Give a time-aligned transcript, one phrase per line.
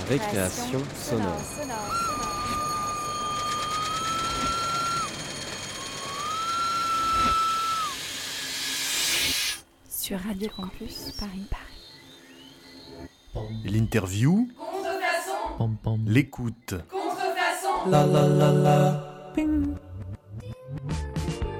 [0.00, 1.40] Récréation sonore.
[9.88, 11.48] Sur Radio Campus Paris.
[13.64, 16.74] L'interview, Contrefaçon, l'écoute.
[16.90, 17.90] contrefaçon.
[17.90, 19.32] La la la la.
[19.34, 19.74] Ping.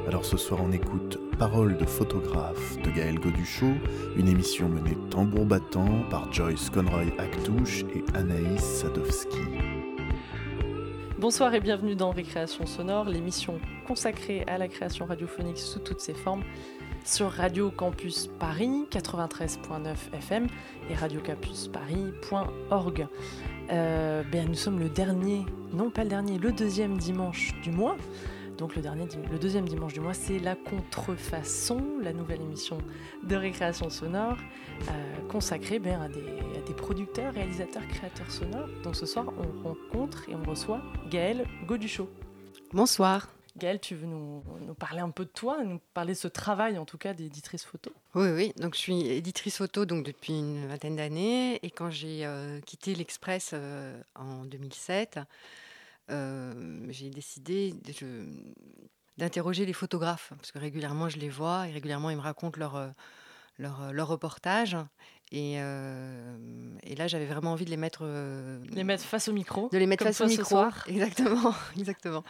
[0.06, 3.74] Alors ce soir on écoute Parole de photographe de Gaël Goduchot,
[4.16, 9.40] une émission menée tambour battant par Joyce Conroy Actouche et Anaïs Sadowski.
[11.18, 16.14] Bonsoir et bienvenue dans Récréation Sonore, l'émission consacrée à la création radiophonique sous toutes ses
[16.14, 16.44] formes
[17.04, 20.46] sur Radio Campus Paris 93.9 FM
[20.88, 23.08] et radiocampusparis.org.
[23.72, 27.96] Euh, ben, nous sommes le dernier, non pas le dernier, le deuxième dimanche du mois.
[28.58, 32.78] Donc le, dernier, le deuxième dimanche du mois, c'est La Contrefaçon, la nouvelle émission
[33.24, 34.36] de récréation sonore
[34.88, 38.68] euh, consacrée ben, à, des, à des producteurs, réalisateurs, créateurs sonores.
[38.84, 42.08] Donc ce soir, on rencontre et on reçoit Gaël Goduchot.
[42.72, 43.28] Bonsoir.
[43.56, 46.76] Gaël, tu veux nous, nous parler un peu de toi, nous parler de ce travail
[46.76, 47.92] en tout cas d'éditrice photo?
[48.16, 48.52] Oui, oui.
[48.58, 51.64] Donc, je suis éditrice photo donc, depuis une vingtaine d'années.
[51.64, 55.20] Et quand j'ai euh, quitté l'Express euh, en 2007, euh,
[56.08, 57.74] j'ai décidé
[59.16, 60.32] d'interroger les photographes.
[60.36, 62.88] Parce que régulièrement, je les vois et régulièrement, ils me racontent leur, euh,
[63.58, 64.76] leur, euh, leur reportage.
[65.36, 66.36] Et, euh,
[66.84, 68.02] et là, j'avais vraiment envie de les mettre.
[68.04, 70.44] euh, Les mettre face au micro de les mettre face au micro.
[70.44, 70.84] soir.
[70.88, 72.22] Exactement, exactement.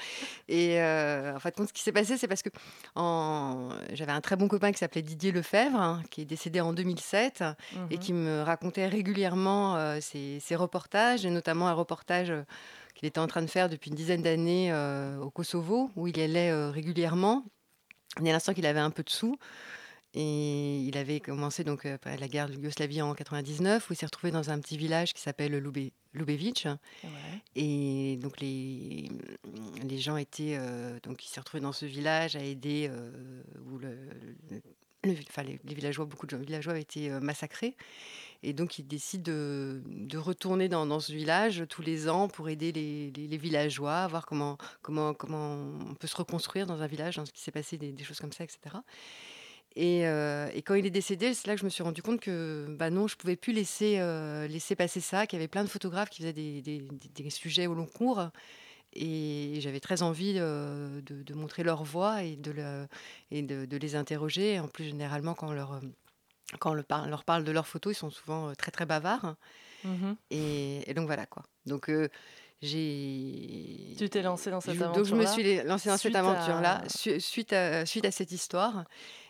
[0.49, 2.49] Et euh, en fait, compte, ce qui s'est passé, c'est parce que
[2.95, 3.69] en...
[3.93, 7.45] j'avais un très bon copain qui s'appelait Didier Lefebvre, hein, qui est décédé en 2007
[7.91, 7.99] et Mhm.
[7.99, 12.33] qui me racontait régulièrement euh, ses, ses reportages, et notamment un reportage
[12.95, 16.17] qu'il était en train de faire depuis une dizaine d'années euh, au Kosovo, où il
[16.17, 17.45] y allait euh, régulièrement.
[18.19, 19.37] À l'instant qu'il avait un peu de sous.
[20.17, 23.97] Et il avait commencé donc euh, après la guerre de Yougoslavie en 99, où il
[23.97, 25.91] s'est retrouvé dans un petit village qui s'appelle Lube-.
[27.03, 27.11] Ouais.
[27.57, 29.11] Et donc les,
[29.83, 33.11] les gens étaient euh, donc il s'est retrouvé dans ce village à aider euh,
[33.73, 33.89] où le,
[34.51, 34.63] le-
[35.03, 37.77] le- enfin, les, les villageois beaucoup de villageois avaient été massacrés
[38.45, 42.49] et donc il décide de, de retourner dans, dans ce village tous les ans pour
[42.49, 45.57] aider les, les- villageois voir comment comment comment
[45.91, 48.21] on peut se reconstruire dans un village dans ce qui s'est passé des, des choses
[48.21, 48.77] comme ça etc
[49.77, 52.21] et, euh, et quand il est décédé, c'est là que je me suis rendu compte
[52.21, 55.65] que bah non, je pouvais plus laisser, euh, laisser passer ça, qu'il y avait plein
[55.65, 58.29] de photographes qui faisaient des, des- des- des sujets au long cours.
[58.97, 62.87] Et j'avais très envie euh, de, de montrer leur voix et, de, le-
[63.33, 64.61] et de, les interroger.
[64.61, 65.81] En plus, généralement, quand on leur,
[66.61, 69.35] quand on leur parle, de leurs photos, ils sont souvent très très bavards.
[69.83, 70.17] Mhm.
[70.31, 71.43] Et, et donc voilà quoi.
[71.67, 72.09] Donc euh,
[72.63, 73.95] j'ai.
[73.99, 76.83] Tu t'es lancé dans cette aventure Donc je me suis lancée dans cette à- aventure-là,
[76.89, 78.85] su- suite, à, suite à cette histoire.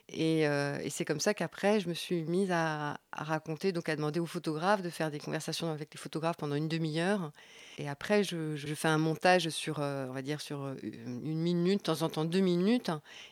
[0.09, 3.97] Et, euh, et c'est comme ça qu'après, je me suis mise à, raconter, donc à
[3.97, 7.33] demander aux photographes de faire des conversations avec les photographes pendant une demi-heure.
[7.79, 11.79] Et après, je, fais un montage sur, euh, on va dire, sur euh, une minute,
[11.79, 12.91] de temps en temps deux minutes.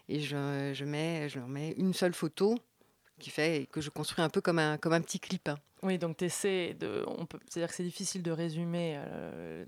[0.08, 2.58] Et je, mets, je leur mets une seule photo
[3.18, 5.48] qui fait que je construis un peu comme un, comme un petit clip.
[5.48, 5.58] hein.
[5.82, 7.04] Oui, donc tu essaies de.
[7.48, 9.00] C'est-à-dire que c'est difficile de résumer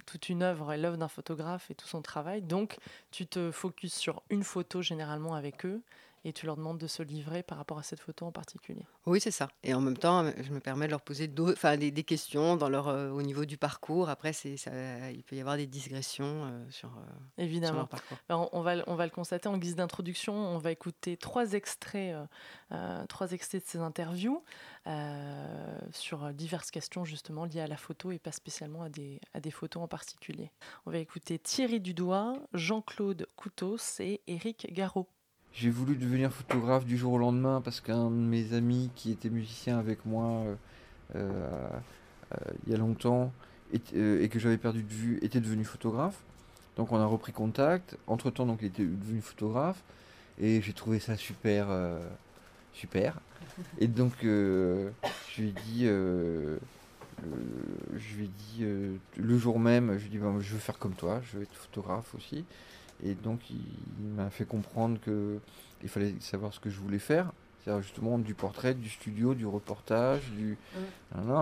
[0.06, 2.40] toute une œuvre et l'œuvre d'un photographe et tout son travail.
[2.40, 2.76] Donc,
[3.10, 5.82] tu te focuses sur une photo généralement avec eux
[6.24, 8.86] et tu leur demandes de se livrer par rapport à cette photo en particulier.
[9.06, 9.48] Oui, c'est ça.
[9.62, 12.68] Et en même temps, je me permets de leur poser enfin, des, des questions dans
[12.68, 14.08] leur, euh, au niveau du parcours.
[14.08, 17.00] Après, ça, il peut y avoir des digressions euh, sur, euh,
[17.36, 17.78] sur Évidemment.
[17.80, 18.16] leur parcours.
[18.28, 20.34] Alors, on, va, le- on va le constater en guise d'introduction.
[20.34, 22.16] On va écouter trois extraits,
[22.72, 24.42] euh, trois extraits de ces interviews
[25.92, 29.50] sur diverses questions justement liées à la photo et pas spécialement à des, à des
[29.50, 30.50] photos en particulier.
[30.86, 35.08] On va écouter Thierry Dudois, Jean-Claude Coutos et Éric Garot.
[35.54, 39.30] J'ai voulu devenir photographe du jour au lendemain parce qu'un de mes amis qui était
[39.30, 40.54] musicien avec moi euh,
[41.14, 41.68] euh,
[42.32, 43.32] euh, il y a longtemps
[43.72, 43.78] et,
[44.28, 46.16] que j'avais perdu de vue était devenu photographe.
[46.76, 47.96] Donc on a repris contact.
[48.08, 49.80] Entre temps, donc il était devenu photographe
[50.40, 51.68] et j'ai trouvé ça super,
[52.72, 53.20] super.
[53.78, 54.90] Et donc je
[55.38, 55.84] lui ai dit,
[57.96, 58.30] je lui
[59.16, 61.54] le jour même, je lui ai dit je veux faire comme toi, je veux être
[61.54, 62.44] photographe aussi.
[63.02, 63.56] Et donc, il,
[64.00, 65.38] il m'a fait comprendre que
[65.82, 67.32] il fallait savoir ce que je voulais faire.
[67.62, 70.58] C'est-à-dire justement du portrait, du studio, du reportage, du...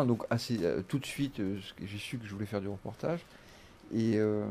[0.06, 3.20] Donc assez, euh, tout de suite, euh, j'ai su que je voulais faire du reportage.
[3.93, 4.46] Et, euh,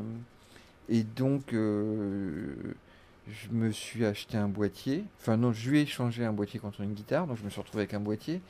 [0.90, 2.54] et donc, euh,
[3.26, 5.04] je me suis acheté un boîtier.
[5.18, 7.60] Enfin non, je lui ai changé un boîtier contre une guitare, donc je me suis
[7.60, 8.42] retrouvé avec un boîtier.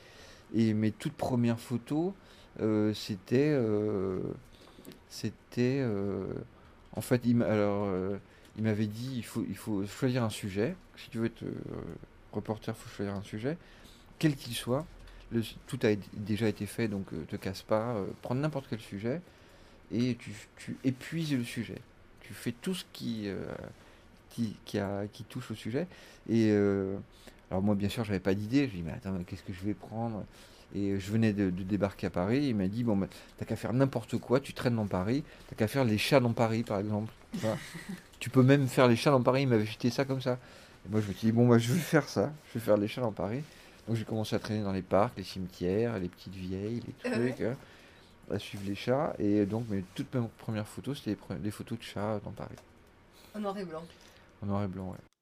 [0.53, 2.11] Et mes toutes premières photos,
[2.59, 3.57] euh, c'était...
[5.07, 5.85] c'était...
[6.93, 7.87] en fait, il m'a- alors,
[8.57, 10.75] il m'avait dit il faut, il faut choisir un sujet.
[10.97, 11.53] Si tu veux être euh,
[12.31, 13.57] reporter, il faut choisir un sujet,
[14.19, 14.85] quel qu'il soit.
[15.67, 17.95] tout a déjà été fait, donc ne te casse pas.
[18.21, 19.21] prendre n'importe quel sujet
[19.91, 20.17] et
[20.57, 21.77] tu, épuises le sujet.
[22.21, 23.27] Tu fais tout ce qui,
[24.29, 25.87] qui, qui, a, qui touche au sujet.
[26.29, 26.51] Et
[27.51, 28.67] alors moi, bien sûr, j'avais pas d'idée.
[28.67, 30.23] Je dis, mais attends, qu'est-ce que je vais prendre?
[30.75, 32.47] Et je venais de, débarquer à Paris.
[32.47, 33.07] Il m'a dit Bon, bah,
[33.37, 36.33] t'as qu'à faire n'importe quoi, tu traînes dans Paris, t'as qu'à faire les chats dans
[36.33, 37.13] Paris, par exemple.
[38.19, 39.43] Tu peux même faire les chats dans Paris.
[39.43, 40.37] Il m'avait jeté ça comme ça.
[40.85, 42.77] Et moi, je me suis dit Bon, bah, je vais faire ça, je vais faire
[42.77, 43.43] les chats dans Paris.
[43.87, 47.41] Donc, j'ai commencé à traîner dans les parcs, les cimetières, les petites vieilles, les trucs,
[47.41, 47.55] hein,
[48.31, 49.13] à suivre les chats.
[49.19, 50.07] Et donc, mes toutes
[50.37, 52.55] premières photos, c'était les, photos de chats dans Paris.
[53.35, 53.83] En noir et blanc.
[54.41, 55.12] En noir et blanc, ouais.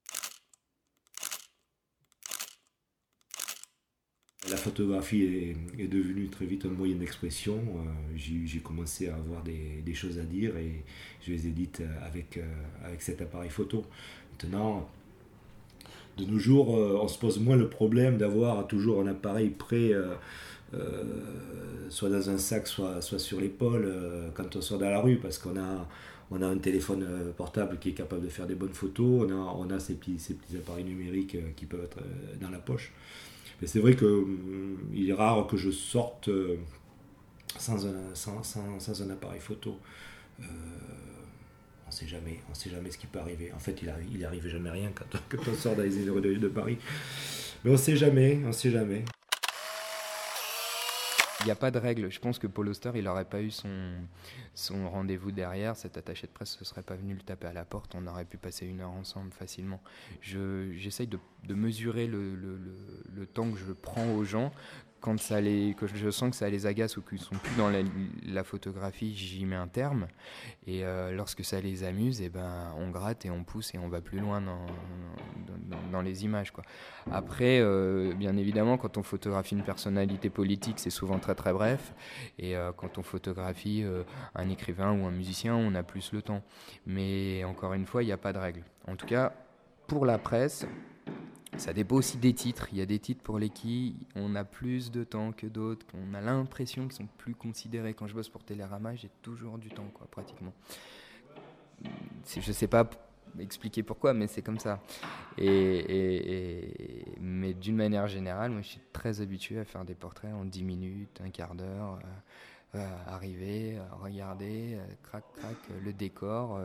[4.51, 7.53] La photographie est, devenue très vite un moyen d'expression.
[7.55, 10.83] Euh, j'ai commencé à avoir des, choses à dire et
[11.25, 12.41] je les ai dites avec, euh,
[12.83, 13.85] avec cet appareil photo.
[14.31, 14.89] Maintenant,
[16.17, 19.93] de nos jours, euh, on se pose moins le problème d'avoir toujours un appareil prêt,
[21.87, 23.89] soit dans un sac, soit, sur l'épaule,
[24.33, 25.87] quand on sort dans la rue, parce qu'on a,
[26.33, 27.07] un téléphone
[27.37, 31.37] portable qui est capable de faire des bonnes photos, on a, ces petits appareils numériques
[31.55, 31.99] qui peuvent être
[32.41, 32.91] dans la poche.
[33.61, 36.57] Mais c'est vrai qu'il hum, est rare que je sorte euh,
[37.57, 39.77] sans un, appareil photo.
[40.39, 40.43] Euh,
[41.85, 43.51] on ne sait jamais, on sait jamais ce qui peut arriver.
[43.53, 44.91] En fait, il arrive, il jamais rien
[45.29, 46.77] quand, on sort dans les îles de Paris.
[47.63, 49.05] Mais on sait jamais, on ne sait jamais.
[51.41, 52.11] Il n'y a pas de règle.
[52.11, 53.69] Je pense que Paul Auster, il n'aurait pas eu son,
[54.53, 55.75] son rendez-vous derrière.
[55.75, 57.95] Cet attaché de presse ne serait pas venu le taper à la porte.
[57.95, 59.81] On aurait pu passer une heure ensemble facilement.
[60.21, 61.17] J'essaye de,
[61.47, 62.59] de, mesurer le, le,
[63.11, 64.51] le, temps que je prends aux gens
[65.01, 67.69] quand ça les, que je sens que ça les agace ou qu'ils sont plus dans
[67.69, 70.07] la, photographie, j'y mets un terme.
[70.67, 73.79] Et euh, lorsque ça les amuse, et eh ben, on gratte et on pousse et
[73.79, 74.65] on va plus loin dans,
[75.91, 76.53] dans, les images.
[77.11, 81.93] Après, euh, bien évidemment, quand on photographie une personnalité politique, c'est souvent très très bref.
[82.37, 83.83] Et euh, quand on photographie
[84.35, 86.43] un écrivain ou un musicien, on a plus le temps.
[86.85, 88.63] Mais encore une fois, il n'y a pas de règle.
[88.87, 89.33] En tout cas,
[89.87, 90.65] pour la presse,
[91.57, 92.67] ça dépend aussi des titres.
[92.71, 96.13] Il y a des titres pour lesquels on a plus de temps que d'autres, qu'on
[96.13, 97.93] a l'impression qu'ils sont plus considérés.
[97.93, 100.53] Quand je bosse pour Télérama, j'ai toujours du temps, quoi, pratiquement.
[101.83, 102.89] Je ne sais pas
[103.39, 104.81] expliquer pourquoi, mais c'est comme ça.
[105.37, 110.63] Mais d'une manière générale, moi, je suis très habitué à faire des portraits en 10
[110.63, 111.99] minutes, un quart d'heure,
[112.75, 116.59] euh, euh, arriver, regarder, euh, crac, crac, le décor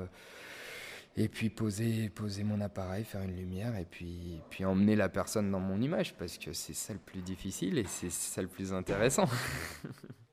[1.17, 5.51] et puis poser, poser mon appareil, faire une lumière et puis, puis emmener la personne
[5.51, 8.73] dans mon image parce que c'est ça le plus difficile et c'est ça le plus
[8.73, 9.29] intéressant.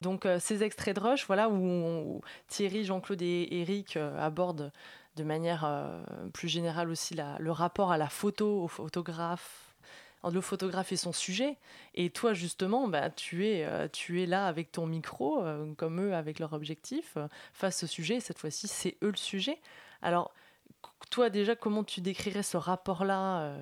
[0.00, 4.70] Donc euh, ces extraits de Rush, voilà, où, Thierry, Jean-Claude et Eric euh, abordent
[5.16, 6.02] de manière euh,
[6.32, 9.63] plus générale aussi le rapport à la photo, au photographe,
[10.30, 11.56] le photographe et son sujet.
[11.94, 16.00] Et toi, justement, bah, tu, es, euh, tu es là avec ton micro, euh, comme
[16.00, 18.20] eux avec leur objectif, euh, face au sujet.
[18.20, 19.58] cette fois-ci, c'est eux le sujet.
[20.02, 20.32] Alors,
[21.10, 23.56] toi, déjà, comment tu décrirais ce rapport-là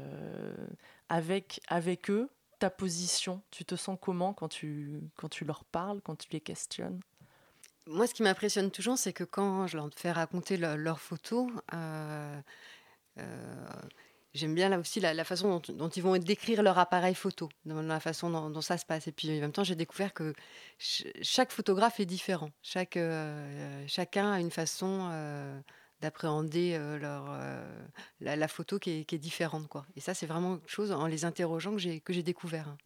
[1.08, 2.28] avec, avec eux,
[2.58, 3.42] ta position?
[3.50, 7.00] Tu te sens comment quand tu, quand tu leur parles, quand tu les questionnes?
[7.86, 11.48] Moi, ce qui m'impressionne toujours, c'est que quand je leur fais raconter leurs photos,
[14.34, 18.00] J'aime bien là aussi la, façon dont, ils vont décrire leur appareil photo, dans la
[18.00, 19.06] façon dont, ça se passe.
[19.06, 20.32] Et puis en même temps, j'ai découvert que
[20.78, 22.50] chaque photographe est différent.
[22.62, 25.60] Chaque, euh, chacun a une façon euh,
[26.00, 26.98] d'appréhender euh,
[28.20, 29.68] la, photo qui est, différente.
[29.96, 32.68] Et ça, c'est vraiment quelque chose, en les interrogeant, que j'ai découvert.
[32.68, 32.78] Hein.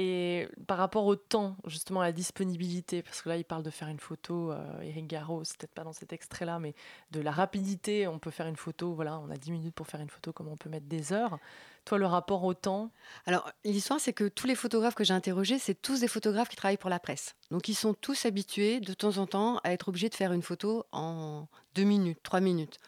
[0.00, 3.70] Et par rapport au temps, justement, à la disponibilité, parce que là, il parle de
[3.70, 6.76] faire une photo, euh, Eric Garros, peut-être pas dans cet extrait-là, mais
[7.10, 10.00] de la rapidité, on peut faire une photo, voilà, on a 10 minutes pour faire
[10.00, 11.40] une photo, comme on peut mettre des heures.
[11.84, 12.92] Toi, le rapport au temps?
[13.26, 16.56] Alors, l'histoire, c'est que tous les photographes que j'ai interrogés, c'est tous des photographes qui
[16.56, 17.34] travaillent pour la presse.
[17.50, 20.42] Donc, ils sont tous habitués, de temps en temps, à être obligés de faire une
[20.42, 22.78] photo en 2 minutes, 3 minutes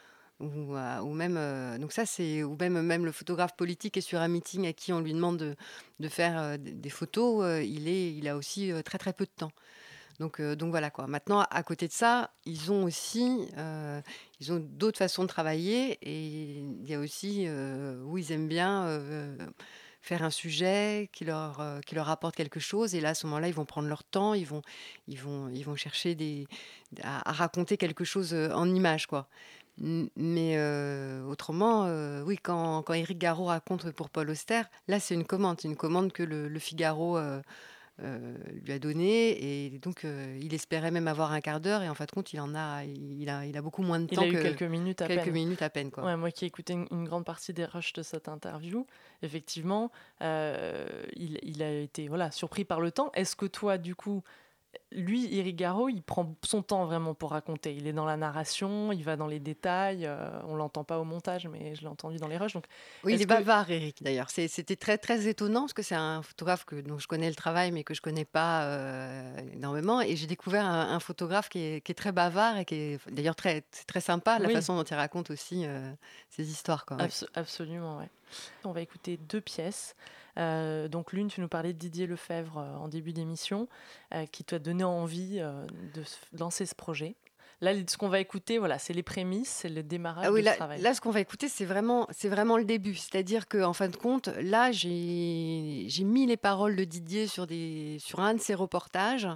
[0.40, 4.00] ou, euh, ou même euh, donc ça c'est ou même même le photographe politique est
[4.00, 5.56] sur un meeting à qui on lui demande de,
[6.00, 9.52] de faire euh, des photos il est il a aussi très très peu de temps
[10.18, 13.48] donc donc voilà quoi maintenant à côté de ça ils ont aussi
[14.40, 17.46] ils ont d'autres façons de travailler et il y a aussi
[18.04, 19.00] où ils aiment bien
[20.02, 22.94] faire un sujet qui leur, qui leur apporte quelque chose.
[22.94, 24.62] Et là, à ce moment-là, ils vont prendre leur temps, ils vont,
[25.08, 26.46] ils vont, ils vont chercher des,
[27.02, 29.28] à, à raconter quelque chose en image, quoi.
[29.80, 35.14] Mais euh, autrement, euh, oui, quand, quand Éric Garot raconte pour Paul Auster, là, c'est
[35.14, 35.58] une commande.
[35.64, 37.40] une commande que le, Figaro euh,
[38.62, 39.64] lui a donné.
[39.64, 40.06] Et donc,
[40.38, 41.82] il espérait même avoir un quart d'heure.
[41.82, 44.06] Et en fin de compte, il en a, il a, il a beaucoup moins de
[44.06, 44.22] temps.
[44.22, 45.32] Il a eu quelques minutes à quelques peine.
[45.32, 45.90] minutes à peine.
[45.90, 46.04] Quoi.
[46.04, 48.86] Ouais, moi qui ai écouté une, grande partie des rushs de cette interview,
[49.22, 53.10] effectivement, il, il, a été voilà, surpris par le temps.
[53.14, 54.22] Est-ce que toi, du coup,
[54.92, 57.74] lui, Irigaro, il prend son temps vraiment pour raconter.
[57.74, 60.04] Il est dans la narration, il va dans les détails.
[60.04, 62.54] Euh, on l'entend pas au montage, mais je l'ai entendu dans les rushs.
[62.54, 62.64] Donc,
[63.04, 64.30] oui, il est bavard, Eric, d'ailleurs.
[64.30, 67.70] C'était très, très étonnant parce que c'est un photographe que, dont je connais le travail,
[67.70, 70.00] mais que je connais pas euh, énormément.
[70.00, 74.00] Et j'ai découvert un, photographe qui est, très bavard et qui est d'ailleurs très, très
[74.00, 75.92] sympa, la façon dont il raconte aussi euh,
[76.30, 76.84] ses histoires.
[76.84, 76.98] Quoi,
[77.34, 78.08] absolument, ouais.
[78.64, 79.94] On va écouter deux pièces.
[80.38, 83.68] Euh, donc l'une, tu nous parlais de Didier Lefebvre en début d'émission,
[84.30, 86.02] qui t'a donné envie de
[86.38, 87.16] lancer ce projet.
[87.62, 90.46] Là, ce qu'on va écouter, voilà, c'est les prémices, c'est le démarrage ah oui, du
[90.46, 90.80] là, travail.
[90.80, 92.94] Là, ce qu'on va écouter, c'est vraiment, c'est vraiment le début.
[92.94, 97.98] C'est-à-dire qu'en fin de compte, là, j'ai, j'ai mis les paroles de Didier sur, des,
[98.00, 99.28] sur un de ses reportages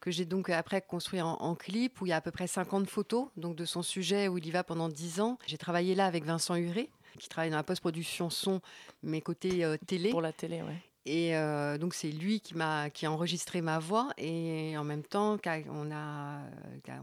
[0.00, 2.46] que j'ai donc après construit en, en, clip, où il y a à peu près
[2.46, 5.38] 50 photos donc de son sujet, où il y va pendant 10 ans.
[5.46, 8.60] J'ai travaillé là avec Vincent Huré, qui travaille dans la post-production son,
[9.04, 10.10] mais côté euh, télé.
[10.10, 10.74] Pour la télé, oui.
[11.06, 15.02] Et euh, donc c'est lui qui m'a qui a enregistré ma voix et en même
[15.02, 15.38] temps
[15.70, 16.40] on a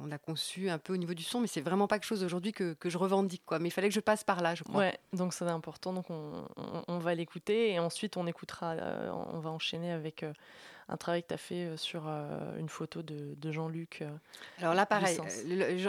[0.04, 2.24] on a conçu un peu au niveau du son mais c'est vraiment pas quelque chose
[2.24, 4.63] aujourd'hui que, que, je revendique quoi mais il fallait que je passe par là je
[4.63, 4.82] crois.
[4.82, 6.46] Ouais donc c'est important donc on,
[6.88, 10.24] on, va l'écouter et ensuite on écoutera euh, on va enchaîner avec
[10.89, 14.01] un travail que tu as fait euh, sur euh, une photo de, Jean-Luc.
[14.01, 14.10] Euh,
[14.60, 15.17] Alors là, pareil,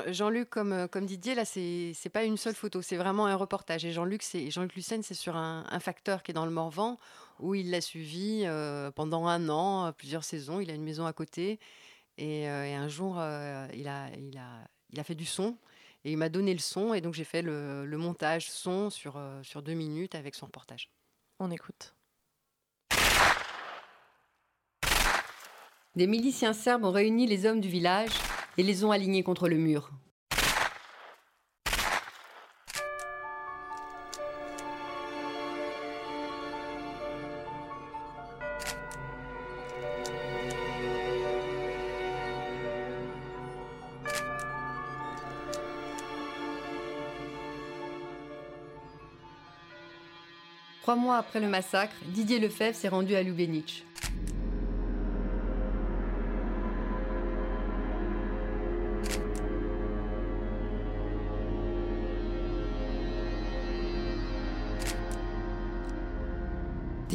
[0.08, 3.84] Jean-Luc comme, comme Didier, là, c'est pas une seule photo, c'est vraiment un reportage.
[3.84, 6.98] Et Jean-Luc Jean Lucen, c'est sur un, facteur qui est dans le Morvan,
[7.38, 8.44] où il l'a suivi
[8.94, 10.60] pendant un an, plusieurs saisons.
[10.60, 11.60] Il a une maison à côté.
[12.16, 15.56] Et, un jour, il, a, il, a, il a fait du son.
[16.04, 19.20] Et il m'a donné le son, et donc j'ai fait le, le, montage son sur,
[19.42, 20.90] sur deux minutes avec son reportage.
[21.40, 21.94] On écoute.
[25.96, 28.10] Des miliciens serbes ont réuni les hommes du village
[28.56, 29.90] et les ont alignés contre le mur.
[50.82, 53.84] Trois mois après le massacre, Didier Lefebvre s'est rendu à Lubenic.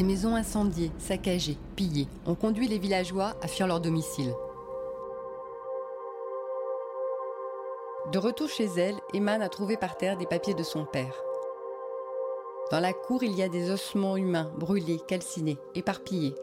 [0.03, 4.33] Des maisons incendiées, saccagées, pillées ont conduit les villageois à fuir leur domicile.
[8.11, 11.23] De retour chez elle, Eman a trouvé par terre des papiers de son père.
[12.69, 16.35] Dans la cour, il y a des ossements humains brûlés, calcinés, éparpillés.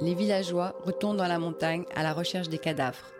[0.00, 3.12] Les villageois retournent dans la montagne à la recherche des cadavres.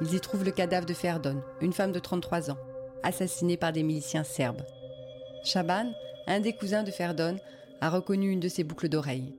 [0.00, 2.58] Ils y trouvent le cadavre de Ferdon, une femme de 33 ans,
[3.02, 4.62] assassinée par des miliciens serbes.
[5.44, 5.92] Chaban,
[6.28, 7.36] un des cousins de Ferdon,
[7.80, 9.34] a reconnu une de ses boucles d'oreilles.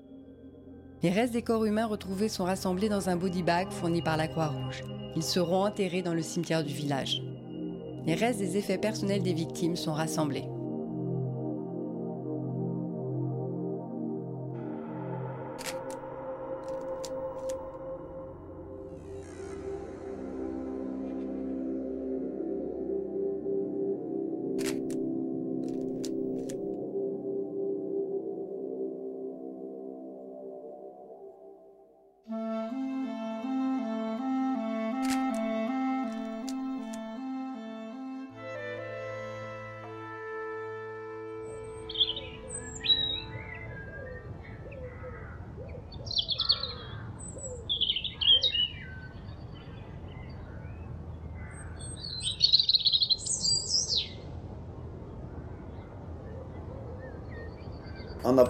[1.01, 4.27] Les restes des corps humains retrouvés sont rassemblés dans un body bag fourni par la
[4.27, 4.83] Croix-Rouge.
[5.15, 7.21] Ils seront enterrés dans le cimetière du village.
[8.05, 10.45] Les restes des effets personnels des victimes sont rassemblés.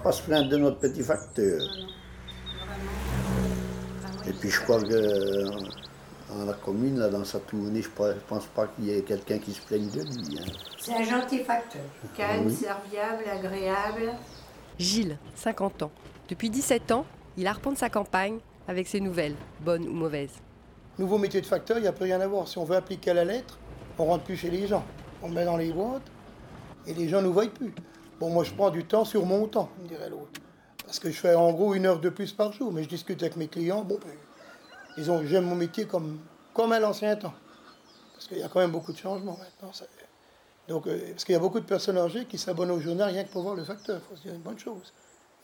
[0.03, 1.61] Pas se plaindre de notre petit facteur.
[4.27, 5.45] Et puis je crois que
[6.29, 9.37] dans la commune, là, dans sa tournée, je ne pense pas qu'il y ait quelqu'un
[9.37, 10.39] qui se plaigne de lui.
[10.39, 10.51] Hein.
[10.79, 11.81] C'est un gentil facteur.
[12.17, 14.13] Calme, serviable, agréable.
[14.77, 15.91] Gilles, 50 ans.
[16.27, 17.05] Depuis 17 ans,
[17.37, 20.33] il arpente sa campagne avec ses nouvelles, bonnes ou mauvaises.
[20.97, 22.47] Nouveau métier de facteur, il n'y a plus rien à voir.
[22.47, 23.57] Si on veut appliquer à la lettre,
[23.97, 24.83] on rentre plus chez les gens.
[25.21, 26.09] On le met dans les boîtes
[26.87, 27.73] et les gens ne nous voient plus.
[28.23, 30.39] Bon, moi, je prends du temps sur mon temps, me dirait l'autre.
[30.85, 33.21] Parce que je fais en gros une heure de plus par jour, mais je discute
[33.21, 33.81] avec mes clients.
[33.81, 34.13] Bon, ben,
[34.95, 36.21] ils ont, j'aime mon métier comme,
[36.53, 37.33] comme à l'ancien temps.
[38.13, 39.73] Parce qu'il y a quand même beaucoup de changements maintenant.
[40.69, 43.25] Donc, euh, parce qu'il y a beaucoup de personnes âgées qui s'abonnent au journal rien
[43.25, 43.99] que pour voir le facteur.
[44.23, 44.93] C'est une bonne chose.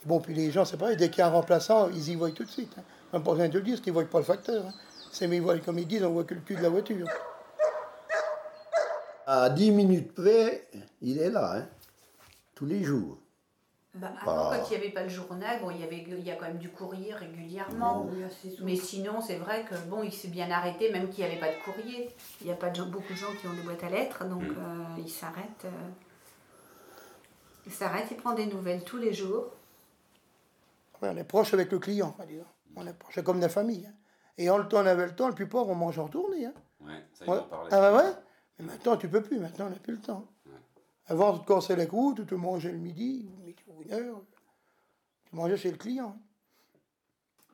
[0.06, 2.30] Bon, puis les gens, c'est pareil, dès qu'il y a un remplaçant, ils y voient
[2.30, 2.72] tout de suite.
[2.78, 2.82] Hein.
[3.12, 4.64] Même pas besoin de le dire, parce qu'ils ne voient pas le facteur.
[4.64, 4.72] Hein.
[5.12, 7.06] C'est mais ils voient, comme ils disent, on voit que le cul de la voiture.
[9.26, 10.66] À 10 minutes près,
[11.02, 11.66] il est là, hein,
[12.60, 13.16] tous les jours.
[13.94, 16.30] Bah, avant, quand il n'y avait pas le journal, bon, il, y avait, il y
[16.30, 18.06] a quand même du courrier régulièrement.
[18.60, 21.48] mais sinon, c'est vrai que bon, il s'est bien arrêté, même qu'il n'y avait pas
[21.48, 22.10] de courrier.
[22.42, 24.42] Il n'y a pas de, beaucoup de gens qui ont des boîtes à lettres, donc
[24.42, 24.58] mm.
[24.58, 25.64] euh, il s'arrête.
[25.64, 25.70] Euh,
[27.64, 29.54] il s'arrête, il prend des nouvelles tous les jours.
[31.00, 32.14] on est proche avec le client,
[32.76, 33.86] on est proche, comme la famille.
[33.86, 33.94] Hein.
[34.36, 36.44] Et en le temps, on avait le temps, le plus pauvre, on mange en tournée.
[36.44, 36.54] Hein.
[36.82, 37.40] Ouais, ça y ouais.
[37.48, 37.68] parler.
[37.72, 38.12] Ah bah ouais
[38.58, 40.26] Mais maintenant, tu peux plus, maintenant, on n'a plus le temps.
[41.10, 43.28] Avant, tu te les coups, tu te mangeais le midi,
[43.66, 44.22] ou une heure.
[45.28, 46.16] Tu mangeais chez le client.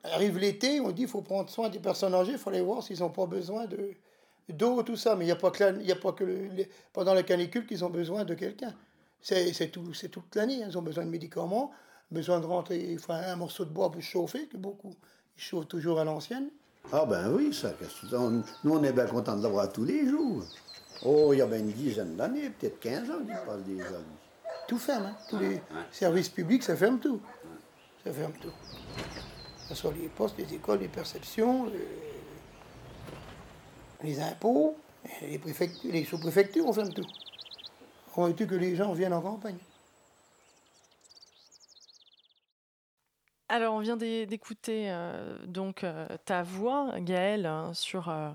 [0.04, 2.82] Arrive l'été, on dit qu'il faut prendre soin des personnes âgées, il faut aller voir
[2.82, 3.94] s'ils n'ont pas besoin de
[4.50, 5.16] d'eau, tout ça.
[5.16, 6.48] Mais il n'y a pas que, a pas que
[6.92, 8.74] pendant la canicule qu'ils ont besoin de quelqu'un.
[9.22, 10.62] C'est tout, toute l'année.
[10.68, 11.72] Ils ont besoin de médicaments,
[12.10, 14.94] besoin de rentrer enfin, un morceau de bois pour chauffer, que beaucoup
[15.38, 16.50] ils chauffent toujours à l'ancienne.
[16.92, 17.72] Ah ben oui, ça.
[18.12, 20.44] Nous, on est bien contents de l'avoir tous les jours.
[21.04, 23.84] Oh, il y a bien une dizaine d'années, peut-être 15 ans qu'il passe déjà.
[24.66, 25.16] Tout ferme, hein.
[25.28, 25.62] tous les
[25.92, 27.20] services publics, ça ferme tout.
[28.04, 28.50] Ça ferme tout.
[28.50, 31.70] Que ce soit les postes, les écoles, les perceptions,
[34.02, 34.76] les, impôts,
[35.22, 37.06] les, préfectures, les sous-préfectures, on ferme tout.
[38.16, 39.58] On veut que les gens viennent en campagne.
[43.48, 48.30] Alors, on vient d'écouter euh, donc euh, ta voix, Gaëlle, hein, sur euh,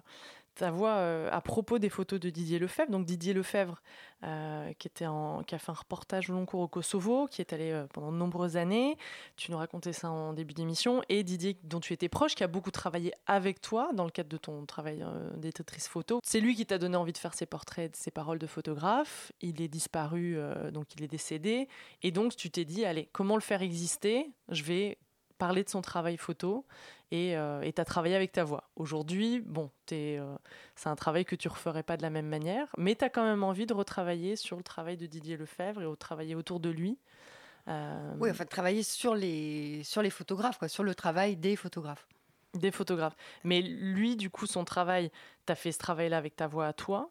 [0.55, 2.91] ta voix euh, à propos des photos de Didier Lefebvre.
[2.91, 3.81] Donc Didier Lefebvre,
[4.24, 5.05] euh, qui, était
[5.48, 8.17] qui a fait un reportage long cours au Kosovo, qui est allé euh, pendant de
[8.17, 8.98] nombreuses années.
[9.38, 11.01] Tu nous racontais ça en début d'émission.
[11.10, 14.29] Et Didier, dont tu étais proche, qui a beaucoup travaillé avec toi dans le cadre
[14.29, 15.05] de ton travail
[15.38, 16.20] d'éditrice photo.
[16.24, 19.31] C'est lui qui t'a donné envie de faire ses portraits, ses paroles de photographe.
[19.41, 20.38] Il est disparu,
[20.72, 21.67] donc il est décédé.
[22.03, 24.31] Et donc tu t'es dit, allez, comment le faire exister?
[24.50, 24.98] Je vais
[25.41, 26.67] parler de son travail photo
[27.10, 28.69] et euh, tu as travaillé avec ta voix.
[28.75, 30.38] Aujourd'hui, bon, euh,
[30.75, 33.24] c'est un travail que tu referais pas de la même manière, mais tu as quand
[33.24, 36.69] même envie de retravailler sur le travail de Didier Lefebvre et de travailler autour de
[36.69, 37.00] lui.
[37.68, 41.55] Euh, oui, enfin, de travailler sur les, sur les photographes, quoi, sur le travail des
[41.55, 42.07] photographes.
[42.53, 43.15] Des photographes.
[43.44, 45.09] Mais lui, du coup, son travail,
[45.48, 47.09] tu as fait ce travail-là avec ta voix à toi.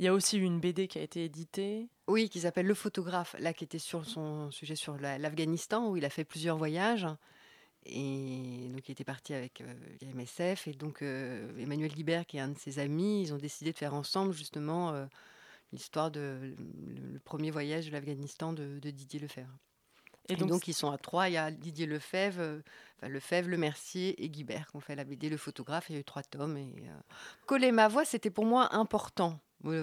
[0.00, 1.88] Il y a aussi une BD qui a été éditée.
[2.08, 6.04] Oui, qui s'appelle Le photographe, là, qui était sur son sujet sur l'Afghanistan, où il
[6.04, 7.06] a fait plusieurs voyages.
[7.84, 9.74] Et donc, il était parti avec euh,
[10.14, 10.68] MSF.
[10.68, 13.78] Et donc, euh, Emmanuel Guibert, qui est un de ses amis, ils ont décidé de
[13.78, 15.06] faire ensemble, justement, euh,
[15.72, 16.54] l'histoire de
[17.12, 19.56] le, premier voyage de l'Afghanistan de, Didier Lefebvre.
[20.30, 21.30] Et, donc, ils sont à trois.
[21.30, 22.60] Il y a Didier Lefebvre,
[22.98, 25.86] enfin, Lefebvre, Le Mercier et Guibert qui ont fait la BD, le photographe.
[25.88, 26.58] Il y a eu trois tomes.
[26.58, 26.74] Et,
[27.46, 29.40] Coller ma voix, c'était pour moi important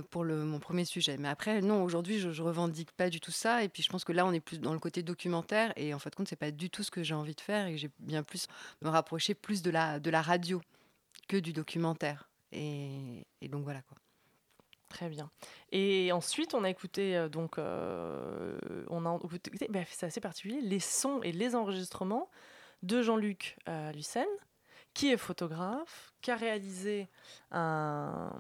[0.10, 1.18] pour le, mon premier sujet.
[1.18, 3.64] Mais après, non, aujourd'hui, je, ne revendique pas du tout ça.
[3.64, 5.74] Et puis, je pense que là, on est plus dans le côté documentaire.
[5.76, 7.68] Et en fait, compte, c'est pas du tout ce que j'ai envie de faire.
[7.68, 8.48] Et j'ai bien plus
[8.82, 10.62] me rapprocher plus de la, de la radio
[11.28, 12.30] que du documentaire.
[12.52, 13.98] Et, donc, voilà quoi.
[14.88, 15.30] Très bien.
[15.72, 18.58] Et ensuite, on a écouté, euh, donc, euh,
[18.90, 22.30] on a écouté, bah, c'est assez particulier, les sons et les enregistrements
[22.84, 24.28] de Jean-Luc euh, Lucen,
[24.95, 27.08] qui est photographe, qui a réalisé
[27.51, 28.31] un,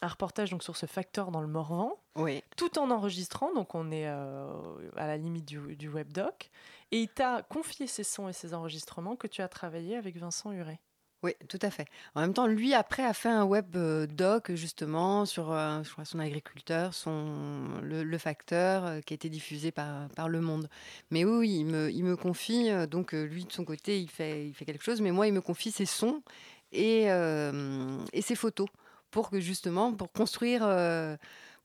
[0.00, 2.44] reportage donc, sur ce facteur dans le Morvan, oui.
[2.56, 4.52] tout en enregistrant, donc on est euh,
[4.96, 6.50] à la limite du, du webdoc,
[6.92, 10.52] et il t'a confié ces sons et ces enregistrements que tu as travaillé avec Vincent
[10.52, 10.78] Huret.
[11.24, 11.86] Oui, tout à fait.
[12.14, 16.04] En même temps, lui, après, a fait un web euh, doc, justement, sur euh, crois,
[16.04, 20.68] son agriculteur, son, le, facteur, euh, qui a été diffusé par, par Le Monde.
[21.10, 24.54] Mais oui, il, me, il me confie, donc lui, de son côté, il fait, il
[24.54, 26.22] fait quelque chose, mais moi, il me confie ses sons
[26.70, 28.68] et, et ses photos,
[29.10, 30.60] pour que, justement, pour construire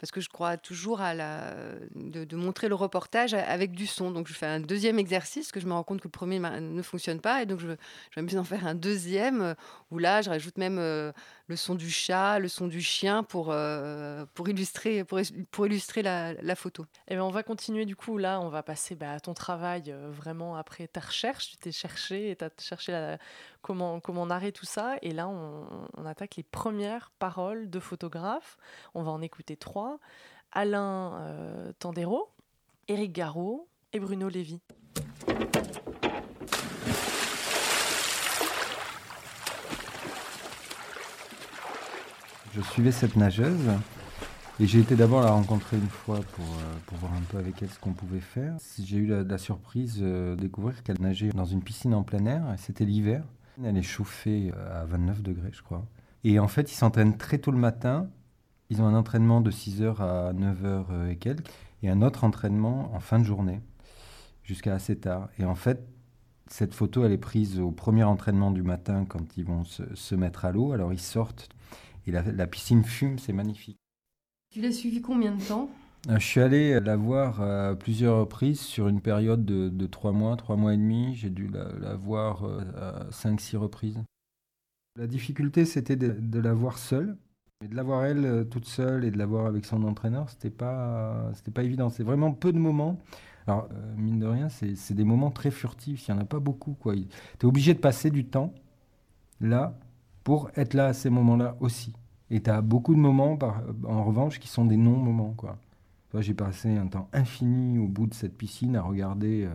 [0.04, 1.56] parce que je crois toujours à la,
[1.96, 4.12] de, montrer le reportage avec du son.
[4.12, 6.82] Donc je fais un deuxième exercice, que je me rends compte que le premier ne
[6.82, 7.68] fonctionne pas, et donc je,
[8.12, 9.56] je vais en faire un deuxième,
[9.92, 11.14] où là je rajoute même euh,
[11.54, 15.20] le son du chat, le son du chien pour, euh, pour illustrer, pour,
[15.52, 16.84] pour illustrer la, photo.
[16.84, 19.34] Et eh bien on va continuer du coup, là on va passer bah, à ton
[19.34, 23.18] travail vraiment après ta recherche, tu t'es cherché et tu as cherché
[23.62, 28.58] comment, comment narrer tout ça, et là on, on attaque les premières paroles de photographes,
[28.94, 30.00] on va en écouter trois.
[30.54, 32.30] Alain euh, Tandero,
[32.88, 34.60] Éric Garot et Bruno Lévy.
[42.56, 43.70] Je suivais cette nageuse
[44.60, 47.62] et j'ai été d'abord la rencontrer une fois pour, euh, pour, voir un peu avec
[47.62, 48.56] elle ce qu'on pouvait faire.
[48.82, 52.44] J'ai eu la, surprise euh, de découvrir qu'elle nageait dans une piscine en plein air.
[52.58, 53.24] C'était l'hiver.
[53.64, 55.86] Elle est chauffée à 29 degrés, je crois.
[56.24, 58.08] Et en fait, ils s'entraînent très tôt le matin
[58.74, 61.48] ils ont un entraînement de 6h à 9h euh, et quelques,
[61.84, 63.62] et un autre entraînement en fin de journée.
[64.44, 65.30] jusqu'à assez tard.
[65.38, 65.88] Et en fait,
[66.48, 70.46] cette photo, elle est prise au premier entraînement du matin quand ils vont se, mettre
[70.46, 70.74] à l'eau.
[70.74, 71.50] Alors ils sortent
[72.08, 73.78] et la, piscine fume, c'est magnifique.
[74.52, 75.70] Tu l'as suivi combien de temps?
[76.10, 80.36] Euh, Je suis allé la voir à plusieurs reprises sur une période de, trois mois,
[80.36, 81.16] trois mois et demi.
[81.16, 84.00] J'ai dû la, voir euh, à cinq, six reprises.
[84.96, 87.18] La difficulté, c'était de, la voir seule.
[87.62, 90.30] Mais de la voir elle euh, toute seule et de la voir avec son entraîneur,
[90.30, 91.90] c'était pas, c'était pas évident.
[91.90, 93.00] C'est vraiment peu de moments.
[93.48, 96.08] Alors, euh, mine de rien, c'est des moments très furtifs.
[96.08, 96.78] Il n'y en a pas beaucoup.
[96.84, 96.92] Tu
[97.42, 98.54] es obligé de passer du temps
[99.42, 99.78] là
[100.24, 101.94] pour être là à ces moments-là aussi.
[102.30, 103.38] Et tu as beaucoup de moments,
[103.88, 105.36] en revanche, qui sont des non-moments.
[106.20, 109.50] J'ai passé un temps infini au bout de cette piscine à regarder euh,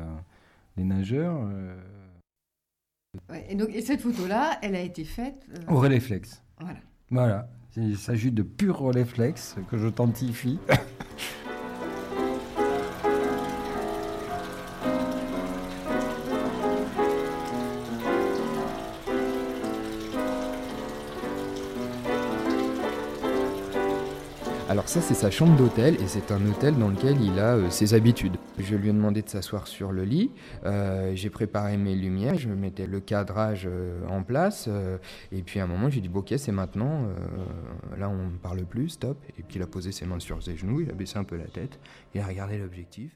[0.76, 1.38] les nageurs.
[1.42, 1.76] Euh.
[3.48, 6.42] et, donc, et cette photo-là, elle a été faite Au réflexe.
[6.60, 6.78] Voilà.
[7.10, 7.48] Voilà.
[7.76, 9.88] Il s'agit de pur réflexe que je
[24.88, 27.92] Ça c'est sa chambre d'hôtel et c'est un hôtel dans lequel il a euh, ses
[27.92, 28.38] habitudes.
[28.58, 30.30] Je lui ai demandé de s'asseoir sur le lit,
[30.64, 34.66] euh, j'ai préparé mes lumières, je mettais le cadrage euh, en place
[35.30, 37.02] et puis à un moment j'ai dit bon ok c'est maintenant,
[37.98, 39.18] là on ne parle plus, stop.
[39.38, 41.36] Et puis il a posé ses mains sur ses genoux, il a baissé un peu
[41.36, 41.78] la tête,
[42.14, 43.12] il a regardé l'objectif.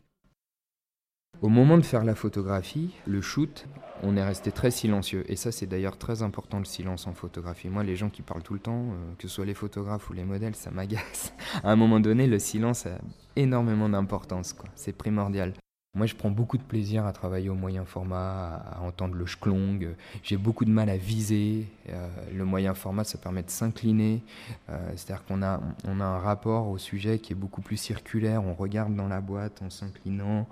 [1.43, 3.67] Au moment de faire la photographie, le shoot,
[4.05, 5.25] on est resté très silencieux.
[5.27, 7.69] Et ça, c'est d'ailleurs très important le silence en photographie.
[7.69, 10.13] Moi, les gens qui parlent tout le temps, euh, que ce soit les photographes ou
[10.13, 11.35] les modèles, ça m'agace.
[11.65, 12.97] À un moment donné, le silence a
[13.35, 14.55] énormément d'importance.
[14.77, 15.53] C'est primordial.
[15.95, 19.95] Moi, je prends beaucoup de plaisir à travailler au moyen format, à entendre le schlong.
[20.23, 21.67] J'ai beaucoup de mal à viser.
[21.91, 24.23] Euh, le moyen format, ça permet de s'incliner.
[24.71, 28.43] Euh, c'est-à-dire qu'on a, on a un rapport au sujet qui est beaucoup plus circulaire.
[28.43, 30.47] On regarde dans la boîte en s'inclinant.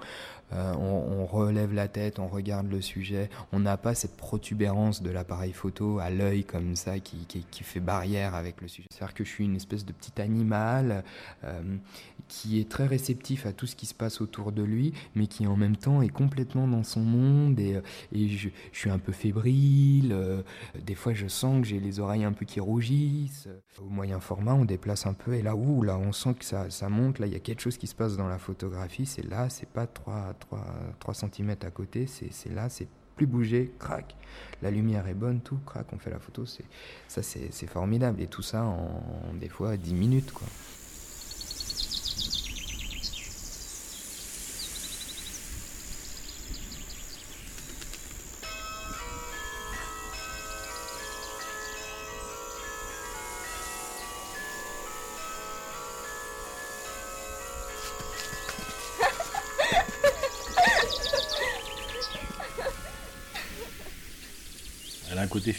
[0.52, 3.30] Euh, on, relève la tête, on regarde le sujet.
[3.52, 8.34] On n'a pas cette protubérance de l'appareil photo à l'œil comme ça qui, fait barrière
[8.34, 8.88] avec le sujet.
[8.90, 11.04] C'est-à-dire que je suis une espèce de petit animal
[12.30, 15.48] qui est très réceptif à tout ce qui se passe autour de lui, mais qui
[15.48, 17.80] en même temps est complètement dans son monde et, euh,
[18.12, 20.12] je, suis un peu fébrile.
[20.12, 20.42] Euh,
[20.80, 23.48] des fois, je sens que j'ai les oreilles un peu qui rougissent.
[23.80, 26.70] Au moyen format, on déplace un peu et là, où là, on sent que ça,
[26.70, 27.18] ça monte.
[27.18, 29.06] Là, il y a quelque chose qui se passe dans la photographie.
[29.06, 30.64] C'est là, c'est pas 3, 3,
[30.98, 34.16] 3 cm à côté, c'est là, c'est plus bouger, crac,
[34.62, 36.64] la lumière est bonne, tout, crac, on fait la photo, c'est
[37.07, 40.46] ça c'est formidable et tout ça en, en des fois 10 minutes quoi.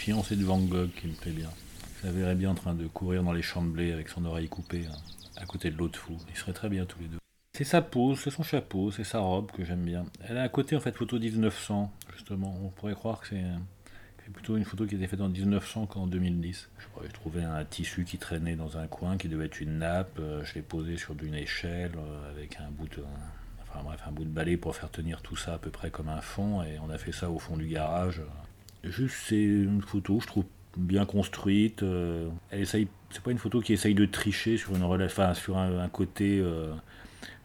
[0.01, 1.49] Côté fiancé de Van Gogh qui me plaît bien.
[2.01, 4.25] Je la verrais bien en train de courir dans les champs de blé avec son
[4.25, 4.97] oreille coupée hein,
[5.37, 6.17] à côté de l'autre fou.
[6.29, 7.19] Ils seraient très bien tous les deux.
[7.55, 10.05] C'est sa pose, c'est son chapeau, c'est sa robe que j'aime bien.
[10.27, 12.57] Elle a un côté en fait photo 1900 justement.
[12.63, 13.43] On pourrait croire que c'est
[14.33, 16.69] plutôt une photo qui était faite en 1900 qu'en 2010.
[17.03, 20.17] Je trouvé un tissu qui traînait dans un coin qui devait être une nappe.
[20.19, 23.03] Euh, je l'ai posé sur une échelle euh, avec un bout de,
[23.61, 26.09] enfin bref, un bout de balai pour faire tenir tout ça à peu près comme
[26.09, 26.63] un fond.
[26.63, 28.21] Et on a fait ça au fond du garage.
[28.83, 30.45] Juste, c'est une photo, je trouve
[30.77, 31.83] bien construite.
[31.83, 35.57] Euh, elle essaye, c'est pas une photo qui essaye de tricher sur une enfin, sur
[35.57, 36.39] un, côté.
[36.39, 36.73] Euh,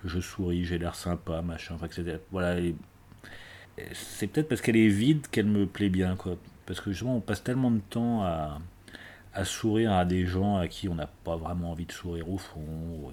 [0.04, 2.18] je souris, j'ai l'air sympa, machin, etc.
[2.30, 2.60] Voilà.
[3.92, 6.36] c'est peut-être parce qu'elle est vide qu'elle me plaît bien, quoi.
[6.64, 8.58] Parce que justement, on passe tellement de temps à,
[9.34, 12.38] à sourire à des gens à qui on n'a pas vraiment envie de sourire au
[12.38, 13.12] fond.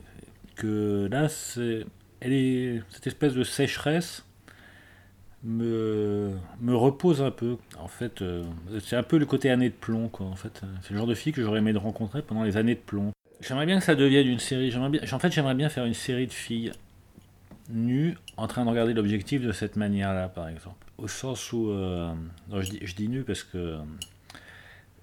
[0.55, 1.85] Que là, c'est,
[2.19, 4.25] elle est cette espèce de sécheresse
[5.43, 7.57] me, me repose un peu.
[7.79, 8.43] En fait, euh,
[8.79, 10.25] c'est un peu le côté année de plomb, quoi.
[10.27, 12.75] En fait, c'est le genre de fille que j'aurais aimé de rencontrer pendant les années
[12.75, 13.11] de plomb.
[13.41, 14.73] J'aimerais bien que ça devienne une série.
[14.75, 16.71] En fait, j'aimerais bien faire une série de filles
[17.69, 20.85] nues en train de regarder l'objectif de cette manière-là, par exemple.
[20.97, 22.13] Au sens où, euh,
[22.51, 23.77] je, dis, je dis nues parce que,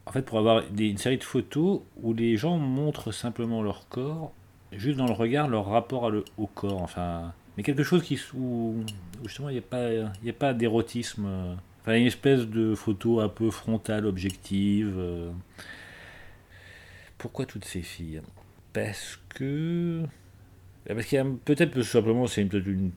[0.07, 4.33] en fait, pour avoir une série de photos où les gens montrent simplement leur corps,
[4.73, 6.83] juste dans le regard, leur rapport au corps.
[6.83, 8.83] Enfin, mais quelque chose qui, où,
[9.23, 11.27] justement il n'y a pas, a pas d'érotisme.
[11.27, 14.95] Euh, enfin, une espèce de photo un peu frontale, objective.
[14.97, 15.31] Euh.
[17.19, 18.23] Pourquoi toutes ces filles?
[18.73, 20.05] Parce que.
[20.87, 22.93] Eh, parce qu'il y a peut-être simplement c'est une,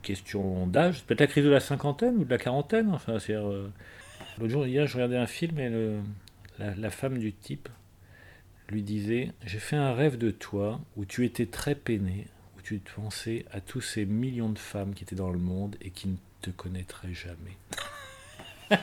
[0.00, 2.88] question d'âge, peut-être la crise de la cinquantaine ou de la quarantaine.
[2.94, 3.68] Enfin, c'est euh,
[4.38, 5.68] l'autre jour, hier, je regardais un film et
[6.58, 7.68] la, la femme du type
[8.70, 12.26] lui disait J'ai fait un rêve de toi où tu étais très peiné,
[12.70, 15.90] où tu pensais à tous ces millions de femmes qui étaient dans le monde et
[15.90, 17.56] qui ne te connaîtraient jamais.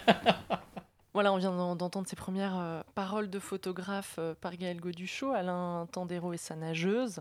[1.13, 5.87] Voilà, on vient d'entendre ses premières euh, paroles de photographe euh, par Gaël Goduchot, Alain
[5.91, 7.19] Tandero et sa nageuse.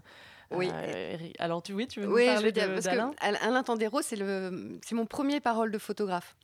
[0.51, 0.69] Oui.
[0.71, 3.13] Euh, alors, tu, oui, tu veux nous Oui, je parler veux dire, de- parce d'Alain?
[3.21, 6.37] Alain Tandero, c'est le, c'est mon premier parole de photographe.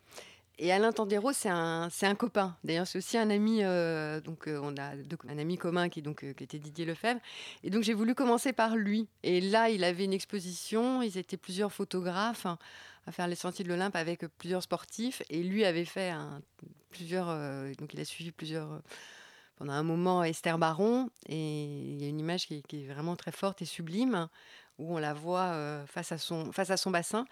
[0.58, 2.56] Et Alain Tandero, c'est un, un copain.
[2.62, 3.64] D'ailleurs, c'est aussi un ami.
[3.64, 4.92] euh, donc, euh, on a
[5.28, 7.20] un ami commun qui, donc, euh, était Didier Lefebvre.
[7.64, 9.08] Et donc, j'ai voulu commencer par lui.
[9.24, 11.02] Et là, il avait une exposition.
[11.02, 12.58] Ils étaient plusieurs photographes hein,
[13.06, 15.22] à faire les Sentiers de l'Olympe avec plusieurs sportifs.
[15.28, 16.12] Et lui avait fait
[16.90, 17.26] plusieurs.
[17.78, 18.80] donc, il a suivi plusieurs.
[19.56, 21.10] pendant un moment, Esther Baron.
[21.28, 24.28] Et il y a une image qui, est- vraiment très forte et sublime
[24.78, 27.26] où on la voit face, à son, face à son bassin.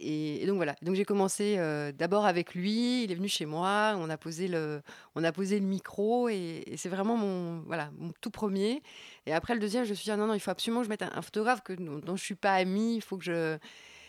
[0.00, 3.44] Et, et donc voilà, donc j'ai commencé euh, d'abord avec lui, il est venu chez
[3.44, 4.80] moi, on a posé le,
[5.14, 8.82] on a posé le micro et, et c'est vraiment mon, voilà, mon tout premier.
[9.26, 10.86] Et après le deuxième, je me suis dit, ah non, non, il faut absolument que
[10.86, 13.58] je mette un, un photographe que, dont, je suis pas amie, il faut que je...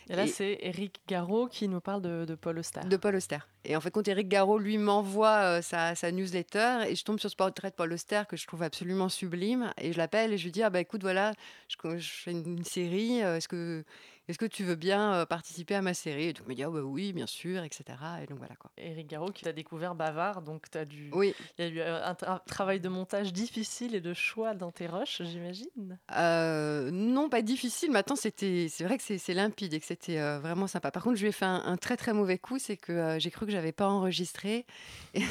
[0.09, 2.81] Et là, c'est Eric Garot qui nous parle de, de Paul Auster.
[2.81, 3.37] de Paul Auster.
[3.63, 7.19] Et en fait, quand Eric Garot lui m'envoie euh, sa, sa newsletter et je tombe
[7.19, 10.37] sur ce portrait de Paul Auster que je trouve absolument sublime et je l'appelle et
[10.37, 11.33] je lui dis ah bah écoute voilà
[11.69, 13.85] je, je fais une, une série euh, est-ce que
[14.31, 16.25] est-ce que tu veux bien participer à ma série?
[16.25, 17.83] Et donc il me dit ah bah oui bien sûr etc
[18.23, 18.71] et donc voilà quoi.
[18.77, 21.09] Eric Garot qui t'a découvert bavard, donc as dû...
[21.13, 21.35] Oui.
[21.59, 24.87] il y a eu un tra- travail de montage difficile et de choix dans tes
[24.87, 25.99] rushs, j'imagine?
[26.15, 27.91] Euh, non, pas difficile.
[27.91, 30.91] Maintenant, c'était, c'est vrai que c'est, c'est limpide et que c'était euh, vraiment sympa.
[30.91, 33.19] Par contre, je lui ai fait un, un très très mauvais coup, c'est que euh,
[33.19, 34.65] j'ai cru que j'avais pas enregistré.
[35.13, 35.21] Et,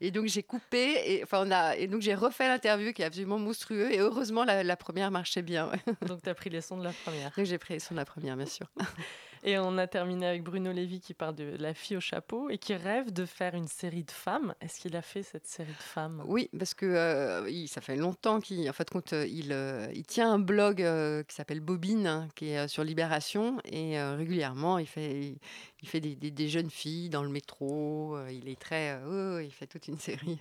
[0.00, 3.04] et donc j'ai coupé et enfin on a et donc j'ai refait l'interview qui est
[3.04, 5.68] absolument monstrueux et heureusement la, la première marchait bien.
[5.70, 5.80] ouais.
[6.06, 7.30] Donc tu as pris les sons de la première.
[7.36, 8.66] Donc j'ai pris les sons de la première, bien sûr.
[9.42, 12.58] Et on a terminé avec Bruno Lévy qui parle de la fille au chapeau et
[12.58, 14.54] qui rêve de faire une série de femmes.
[14.60, 16.22] Est-ce qu'il a fait cette série de femmes?
[16.26, 20.30] Oui, parce que euh, ça fait longtemps qu'il, en fait, compte, euh, euh, il tient
[20.32, 20.76] un blog
[21.26, 25.34] qui s'appelle Bobine, hein, qui est sur Libération, et régulièrement, il fait,
[25.82, 28.18] il, fait des, des- des jeunes filles dans le métro.
[28.28, 30.38] il est très, oh, il fait toute une série.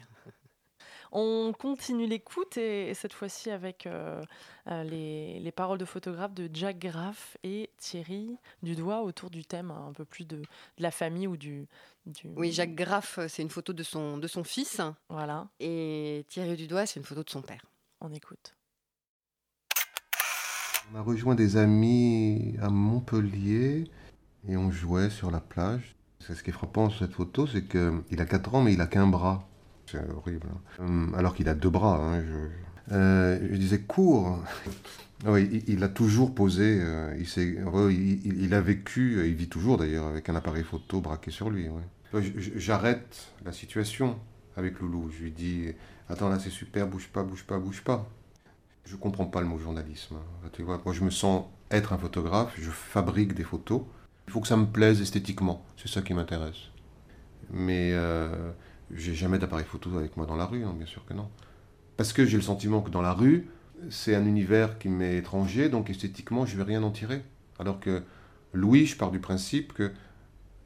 [1.12, 4.22] On continue l'écoute et, et cette fois-ci avec euh,
[4.68, 9.72] euh, les, les paroles de photographe de Jack Graff et Thierry Dudois autour du thème
[9.72, 10.46] un peu plus de, de
[10.78, 11.68] la famille ou du...
[12.06, 12.30] du...
[12.36, 14.82] Oui, Jacques Graff, euh, c'est une photo de son, de son fils.
[15.10, 15.48] Voilà.
[15.60, 17.66] Et Thierry Dudois, c'est une photo de son père.
[18.02, 18.56] On écoute.
[20.94, 23.90] On a rejoint des amis à Montpellier
[24.48, 25.96] et on jouait sur la plage.
[26.20, 28.82] C'est Ce qui est frappant sur cette photo, c'est qu'il a 4 ans, mais il
[28.82, 29.48] a qu'un bras.
[29.92, 30.48] C'est horrible.
[30.80, 30.84] hein.
[30.86, 31.98] Hum, Alors qu'il a deux bras.
[31.98, 32.94] hein, je...
[32.96, 34.40] Euh, je disais cours.
[35.26, 36.80] Oui, il, a toujours posé.
[36.82, 41.50] euh, il, il, a vécu, il vit toujours d'ailleurs, avec un appareil photo braqué sur
[41.50, 41.68] lui.
[42.56, 44.18] J'arrête la situation
[44.56, 45.10] avec Loulou.
[45.12, 45.66] Je lui dis
[46.08, 48.08] Attends, là c'est super, bouge pas, bouge pas, bouge pas.
[48.86, 50.16] Je comprends pas le mot journalisme.
[50.16, 50.50] hein.
[50.54, 53.82] Tu vois, moi, je me sens être un photographe, je fabrique des photos.
[54.28, 55.66] Il faut que ça me plaise esthétiquement.
[55.76, 56.70] C'est ça qui m'intéresse.
[57.52, 58.52] Mais euh,
[58.94, 61.30] j'ai jamais d'appareil photo avec moi dans la rue, hein, bien sûr que non.
[61.98, 63.48] Parce que j'ai le sentiment que dans la rue,
[63.90, 67.24] c'est un univers qui m'est étranger, donc esthétiquement, je vais rien en tirer.
[67.60, 68.04] Alors que
[68.54, 69.92] Louis, je pars du principe que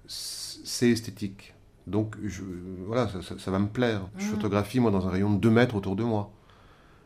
[0.08, 1.54] c'est esthétique.
[1.88, 2.44] Donc je,
[2.86, 4.08] voilà, ça, ça- ça va me plaire.
[4.18, 4.30] Je Mhm.
[4.32, 6.32] photographie, moi, dans un rayon de 2 mètres autour de moi.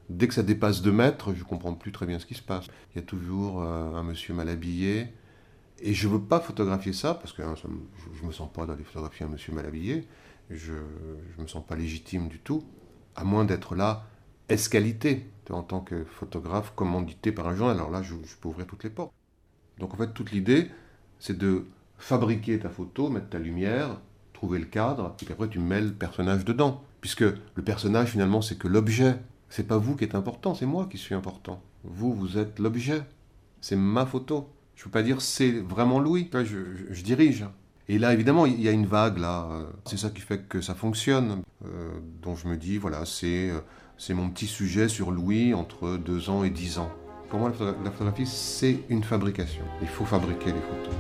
[0.10, 2.67] Dès que ça dépasse 2 mètres, je comprends plus très bien ce qui se passe.
[2.93, 5.08] Il y a toujours euh, un monsieur mal habillé.
[5.82, 7.67] Et je veux pas photographier ça, parce que hein, ça
[8.17, 10.08] je, ne me sens pas d'aller photographier un monsieur mal habillé.
[10.49, 12.63] Je ne me sens pas légitime du tout,
[13.15, 14.05] à moins d'être là
[14.49, 17.77] escalité, en tant que photographe commandité par un journal.
[17.77, 19.13] Alors là, je, peux ouvrir toutes les portes.
[19.77, 20.69] Donc en fait, toute l'idée,
[21.19, 21.65] c'est de
[21.97, 23.99] fabriquer ta photo, mettre ta lumière,
[24.33, 26.83] trouver le cadre, et puis après tu mets le personnage dedans.
[27.01, 29.15] Puisque le personnage, finalement, c'est que l'objet.
[29.49, 31.62] C'est pas vous qui êtes important, c'est moi qui suis important.
[31.83, 33.01] Vous, vous êtes l'objet.
[33.62, 34.49] C'est ma photo.
[34.75, 36.29] Je peux pas dire c'est vraiment Louis.
[36.33, 37.45] Je- je dirige.
[37.89, 39.47] Et là, évidemment, il y a une vague là.
[39.86, 41.41] C'est ça qui fait que ça fonctionne.
[41.65, 43.60] Euh, dont je me dis, voilà, c'est euh,
[43.97, 46.91] c'est mon petit sujet sur Louis entre 2 ans et 10 ans.
[47.30, 49.63] Pour moi, la photo- la photographie, c'est une fabrication.
[49.82, 50.93] Il faut fabriquer les photos.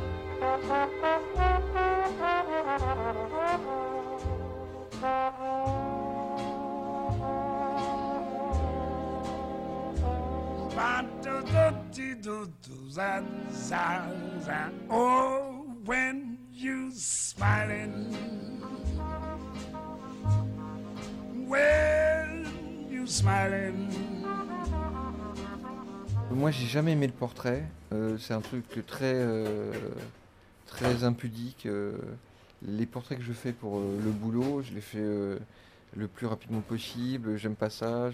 [14.89, 16.26] Oh, when
[17.37, 17.93] smiling,
[21.47, 22.45] when
[22.89, 23.89] you smiling.
[26.31, 27.63] Moi, j'ai jamais aimé le portrait.
[27.93, 29.71] Euh, c'est un truc très, euh,
[30.65, 31.65] très impudique.
[31.65, 31.93] euh.
[32.63, 34.99] les portraits que je fais pour le boulot, je les fais
[35.95, 37.37] le plus rapidement possible.
[37.37, 38.09] J'aime pas ça.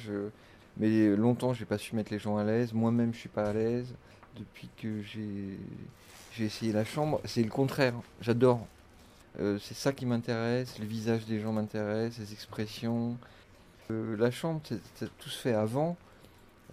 [0.78, 2.74] Mais longtemps, j'ai pas su mettre les gens à l'aise.
[2.74, 3.94] Moi-même, je suis pas à l'aise.
[4.38, 7.94] depuis que j'ai essayé la chambre, c'est le contraire.
[8.22, 8.68] J'adore.
[9.40, 13.18] Euh, c'est ça qui m'intéresse, le visage des gens m'intéresse, les expressions.
[13.92, 14.62] Euh, la chambre,
[15.20, 15.98] tout se fait avant.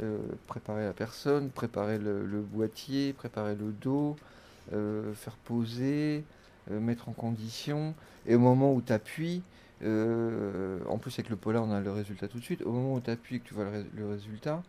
[0.03, 4.17] Euh, préparer la personne, préparer le, boîtier, préparer le dos,
[4.71, 6.25] faire poser,
[6.71, 7.95] mettre en condition.
[8.27, 9.43] Et au moment où tu appuies,
[9.83, 13.01] en plus avec le polar on a le résultat tout de suite, au moment où
[13.01, 14.63] tu appuies et que tu vois le résultat,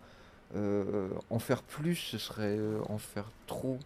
[0.56, 3.80] en faire plus, ce serait en faire trop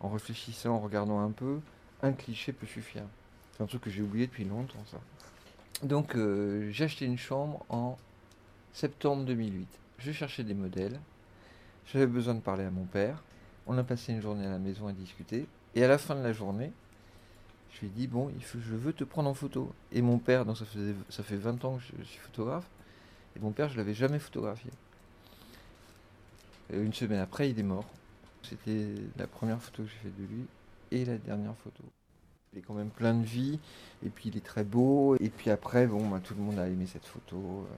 [0.00, 1.60] en réfléchissant, en regardant un peu,
[2.02, 3.04] un cliché peut suffire.
[3.58, 4.98] C'est un truc que j'ai oublié depuis longtemps, ça.
[5.82, 7.98] Donc, euh, j'ai acheté une chambre en
[8.72, 9.66] septembre 2008.
[9.98, 11.00] Je cherchais des modèles.
[11.92, 13.20] J'avais besoin de parler à mon père.
[13.66, 15.48] On a passé une journée à la maison à discuter.
[15.74, 16.70] Et à la fin de la journée,
[17.72, 19.72] je lui ai dit Bon, il faut, je veux te prendre en photo.
[19.90, 20.64] Et mon père, donc ça,
[21.08, 22.68] ça fait 20 ans que je, suis photographe,
[23.34, 24.70] et mon père, je l'avais jamais photographié.
[26.72, 27.86] une semaine après, il est mort.
[28.44, 30.46] C'était la première photo que j'ai faite de lui
[30.92, 31.82] et la dernière photo.
[32.52, 33.58] Il est quand même plein de vie,
[34.04, 36.66] et puis il est très beau, et puis après, bon, bah, tout le monde a
[36.66, 37.36] aimé cette photo.
[37.36, 37.74] Euh.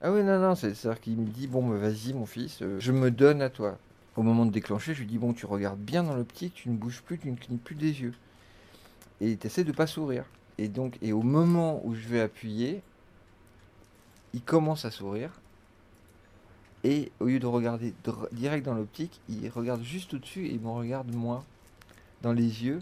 [0.00, 2.92] Ah oui, non, non, c'est-à-dire qu'il me dit, bon, bah, vas-y, mon fils, euh, je
[2.92, 3.78] me donne à toi.
[4.16, 6.76] Au moment de déclencher, je lui dis, bon, tu regardes bien dans l'optique, tu ne
[6.76, 8.14] bouges plus, tu ne clignes plus des yeux.
[9.20, 10.24] Et tu essaies de pas sourire.
[10.58, 12.82] Et donc, et au moment où je vais appuyer,
[14.32, 15.32] il commence à sourire,
[16.84, 17.94] et au lieu de regarder
[18.30, 21.44] direct dans l'optique, il regarde juste au-dessus et il me regarde moi,
[22.22, 22.80] dans les yeux.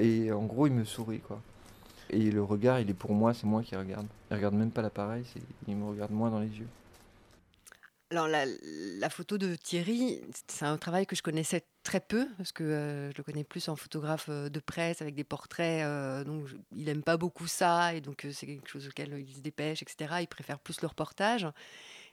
[0.00, 1.40] Et en gros, il me sourit, quoi.
[2.10, 4.06] Et le regard, il est pour moi, c'est moi qui regarde.
[4.30, 5.24] Il regarde même pas l'appareil,
[5.66, 6.68] il me regarde moi dans les yeux.
[8.12, 12.62] Alors la, photo de Thierry, c'est un travail que je connaissais très peu parce que
[12.62, 15.82] euh, je le connais plus en photographe euh, de presse avec des portraits.
[15.82, 19.40] Euh, donc il aime pas beaucoup ça et donc c'est quelque chose auquel il se
[19.40, 20.16] dépêche, etc.
[20.20, 21.48] Il préfère plus le reportage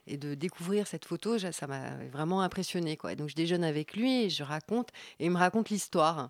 [0.06, 2.96] et de découvrir cette photo, ça m'a vraiment impressionné.
[2.96, 3.14] Quoi.
[3.14, 6.28] donc je déjeune avec lui et je raconte, et il me raconte l'histoire.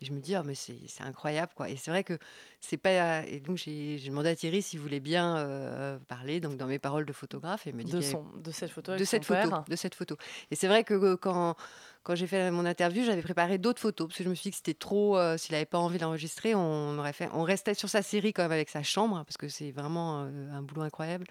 [0.00, 1.52] Et je me dis, oh, mais c'est incroyable.
[1.56, 1.68] Quoi.
[1.68, 2.18] Et c'est vrai que
[2.60, 3.26] c'est pas.
[3.26, 7.04] Et donc j'ai demandé à Thierry s'il voulait bien euh, parler donc dans mes paroles
[7.04, 7.66] de photographe.
[7.66, 8.94] Et me dit de, son, de cette photo.
[8.96, 9.50] De cette photo.
[9.68, 10.16] De cette photo.
[10.50, 11.56] Et c'est vrai que quand,
[12.04, 14.50] quand j'ai fait mon interview, j'avais préparé d'autres photos parce que je me suis dit
[14.50, 15.18] que c'était trop.
[15.18, 17.28] Euh, s'il n'avait pas envie d'enregistrer, on aurait fait.
[17.32, 20.62] On restait sur sa série quand même avec sa chambre parce que c'est vraiment un
[20.62, 21.26] boulot incroyable.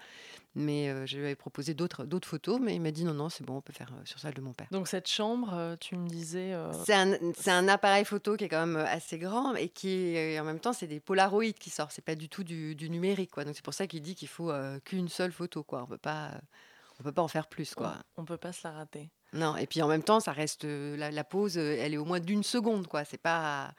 [0.58, 3.44] Mais euh, je lui avais proposé d'autres, photos, mais il m'a dit non, non, c'est
[3.44, 4.66] bon, on peut faire euh, sur celle de mon père.
[4.72, 6.52] Donc cette chambre, euh, tu me disais...
[6.84, 10.42] C'est, un, c'est un appareil photo qui est quand même assez grand et qui en
[10.42, 11.92] même temps, c'est des polaroïdes qui sortent.
[11.92, 13.44] C'est pas du tout du, numérique, quoi.
[13.44, 14.52] Donc c'est pour ça qu'il dit qu'il faut
[14.84, 15.84] qu'une seule photo, quoi.
[15.84, 16.32] On peut pas...
[17.00, 17.94] On peut pas en faire plus, quoi.
[18.16, 19.08] On, peut pas se la rater.
[19.32, 22.18] Non, et puis en même temps, ça reste la, la pause, elle est au moins
[22.18, 23.04] d'une seconde, quoi.
[23.04, 23.72] C'est pas,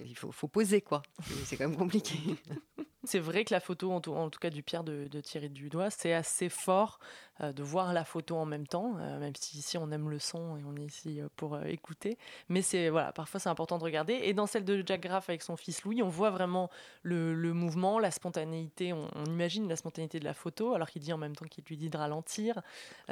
[0.00, 1.02] il faut, faut, poser, quoi.
[1.44, 2.18] C'est quand même compliqué.
[3.06, 6.48] C'est vrai que la photo, en tout, cas du Pierre de, Thierry Dudois, c'est assez
[6.48, 6.98] fort
[7.40, 10.18] euh, de voir la photo en même temps, euh, même si ici on aime le
[10.18, 12.18] son et on est ici euh, pour écouter.
[12.48, 14.14] Mais c'est voilà, parfois c'est important de regarder.
[14.14, 16.70] Et dans celle de Jack Graff avec son fils Louis, on voit vraiment
[17.02, 18.92] le, mouvement, la spontanéité.
[18.92, 21.76] On, imagine la spontanéité de la photo, alors qu'il dit en même temps qu'il lui
[21.76, 22.60] dit de ralentir.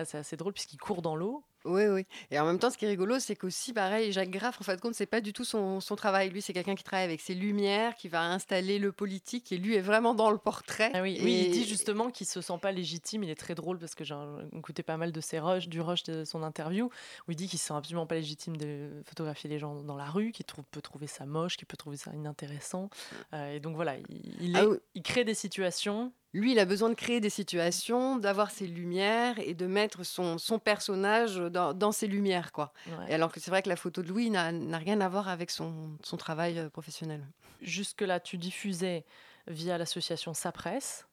[0.04, 1.44] C'est assez drôle puisqu'il court dans l'eau.
[1.64, 2.06] Oui, oui.
[2.30, 4.76] Et en même temps, ce qui est rigolo, c'est qu'aussi, pareil, Jacques Graff, en fin
[4.76, 6.28] de compte, c'est pas du tout son, travail.
[6.28, 9.74] Lui, c'est quelqu'un qui travaille avec ses lumières, qui va installer le politique, et lui
[9.84, 10.90] vraiment dans le portrait.
[10.94, 13.22] Ah oui, oui, il dit justement qu'il se sent pas légitime.
[13.22, 14.16] Il est très drôle parce que j'ai
[14.56, 16.90] écouté pas mal de ses rushs, du rush de son interview,
[17.28, 20.06] où il dit qu'il se sent absolument pas légitime de photographier les gens dans la
[20.06, 22.90] rue, qu'il peut trouver ça moche, qu'il peut trouver ça inintéressant.
[23.32, 23.94] Euh, et donc voilà,
[24.40, 28.50] il, ah il crée des situations lui, il a besoin de créer des situations, d'avoir
[28.50, 32.50] ses lumières et de mettre son, son personnage dans, dans, ses lumières.
[32.50, 32.72] Quoi.
[33.08, 35.52] Et alors que c'est vrai que la photo de Louis n'a rien à voir avec
[35.52, 37.24] son, son travail euh, professionnel.
[37.62, 39.04] Jusque-là, tu diffusais
[39.46, 41.06] via l'association Sapresse.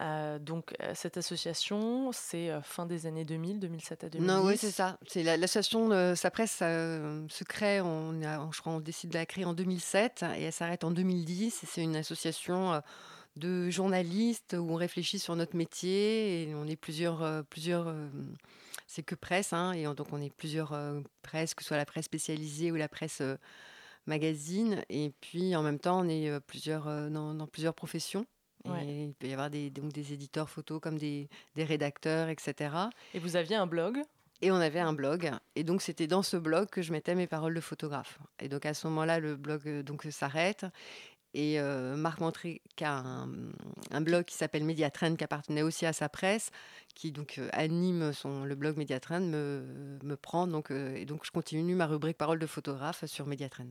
[0.00, 4.26] Euh, donc euh, cette association, c'est fin des années 2000, 2007 à 2010.
[4.26, 4.96] Non, oui, c'est ça.
[5.06, 8.12] C'est l'association la, Sapresse se crée, on,
[8.52, 11.64] je crois, on décide de la créer en 2007 et elle s'arrête en 2010.
[11.66, 12.82] C'est une association
[13.36, 18.08] de journalistes où on réfléchit sur notre métier et on est plusieurs, euh, plusieurs euh,
[18.86, 21.86] c'est que presse, hein, et donc on est plusieurs euh, presses, que ce soit la
[21.86, 23.22] presse spécialisée ou la presse
[24.06, 28.26] magazine, et puis en même temps on est plusieurs, dans, plusieurs professions.
[28.64, 32.74] Et il peut y avoir des, donc des éditeurs photos comme des, des rédacteurs, etc.
[33.12, 34.02] Et vous aviez un blog?
[34.42, 35.30] Et on avait un blog.
[35.54, 38.18] Et donc, c'était dans ce blog que je mettais mes paroles de photographe.
[38.40, 40.66] Et donc, à ce moment-là, le blog donc s'arrête.
[41.34, 43.02] Et euh, Marc Montré, qui a
[43.90, 46.50] un, blog qui s'appelle Mediatrend, qui appartenait aussi à sa presse,
[46.94, 50.46] qui donc euh, anime son, le blog Mediatrend, me, me prend.
[50.46, 53.70] Donc, euh, et donc, je continue ma rubrique Paroles de photographe sur Mediatrend.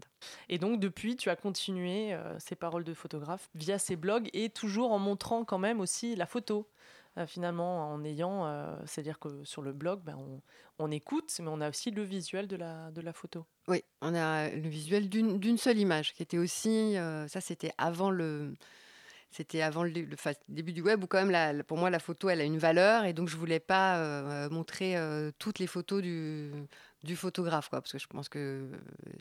[0.49, 4.91] Et donc, depuis, tu as continué ces paroles de photographe via ces blogs et toujours
[4.91, 6.67] en montrant quand même aussi la photo.
[7.17, 10.17] Euh, finalement en ayant, euh, c'est-à-dire que sur le blog, ben,
[10.79, 13.45] on, écoute, mais on a aussi le visuel de la, photo.
[13.67, 18.11] Oui, on a le visuel d'une seule image, qui était aussi, euh, ça c'était avant
[18.11, 18.55] le,
[19.29, 19.91] c'était avant le,
[20.47, 23.11] début du web où quand même, pour moi, la photo, elle a une valeur et
[23.11, 24.95] donc je voulais pas montrer
[25.37, 28.69] toutes les photos du, photographe, parce que je pense que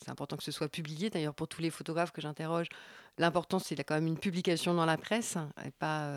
[0.02, 1.10] c'est important que ce soit publié.
[1.10, 2.68] D'ailleurs, pour tous les photographes que j'interroge,
[3.18, 5.36] l'important c'est quand même une publication dans la presse
[5.66, 6.08] et pas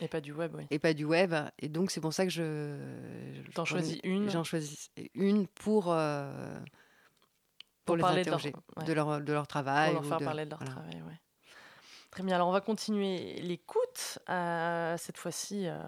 [0.00, 0.66] et pas du web, oui.
[0.70, 1.34] Et pas du web.
[1.58, 2.76] Et donc c'est pour ça que je.
[3.54, 4.28] T'en choisis une.
[4.28, 5.84] J'en choisis une pour.
[5.84, 5.94] pour,
[7.84, 8.52] pour, les parler interroger
[8.86, 9.92] de leur, de leur, de leur travail.
[9.92, 10.74] Pour leur faire de, parler de leur voilà.
[10.74, 11.14] travail, oui.
[12.14, 15.80] Très bien, alors on va continuer l'écoute, euh, cette fois-ci euh,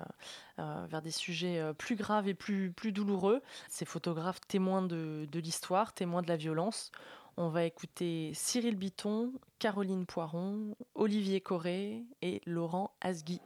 [0.58, 3.42] euh, vers des sujets plus graves et plus, plus douloureux.
[3.68, 6.90] Ces photographes témoins de, de l'histoire, témoins de la violence.
[7.36, 13.40] On va écouter Cyril Biton, Caroline Poiron, Olivier Corré et Laurent Asgui.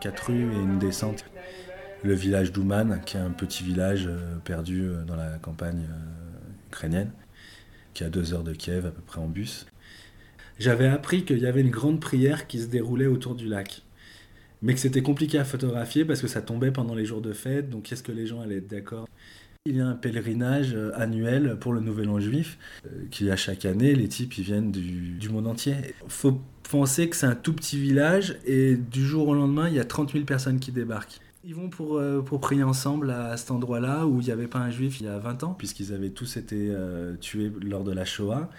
[0.00, 1.24] Quatre rues et une descente.
[2.04, 4.08] Le village d'Ouman, qui est un petit village
[4.44, 5.84] perdu dans la campagne
[6.68, 7.10] ukrainienne,
[7.94, 9.66] qui est à deux heures de Kiev à peu près en bus.
[10.58, 13.82] J'avais appris qu'il y avait une grande prière qui se déroulait autour du lac,
[14.62, 17.70] mais que c'était compliqué à photographier parce que ça tombait pendant les jours de fête,
[17.70, 19.08] donc est-ce que les gens allaient être d'accord?
[19.66, 22.58] Il y a un pèlerinage annuel pour le Nouvel An juif
[23.10, 23.94] qui a chaque année.
[23.94, 25.74] Les types ils viennent du, monde entier.
[26.70, 29.84] Penser que c'est un tout petit village et du jour au lendemain, il y a
[29.84, 31.20] 30 000 personnes qui débarquent.
[31.44, 34.58] Ils vont pour, euh, pour prier ensemble à cet endroit-là où il n'y avait pas
[34.58, 37.92] un juif il y a 20 ans, puisqu'ils avaient tous été euh, tués lors de
[37.92, 38.50] la Shoah.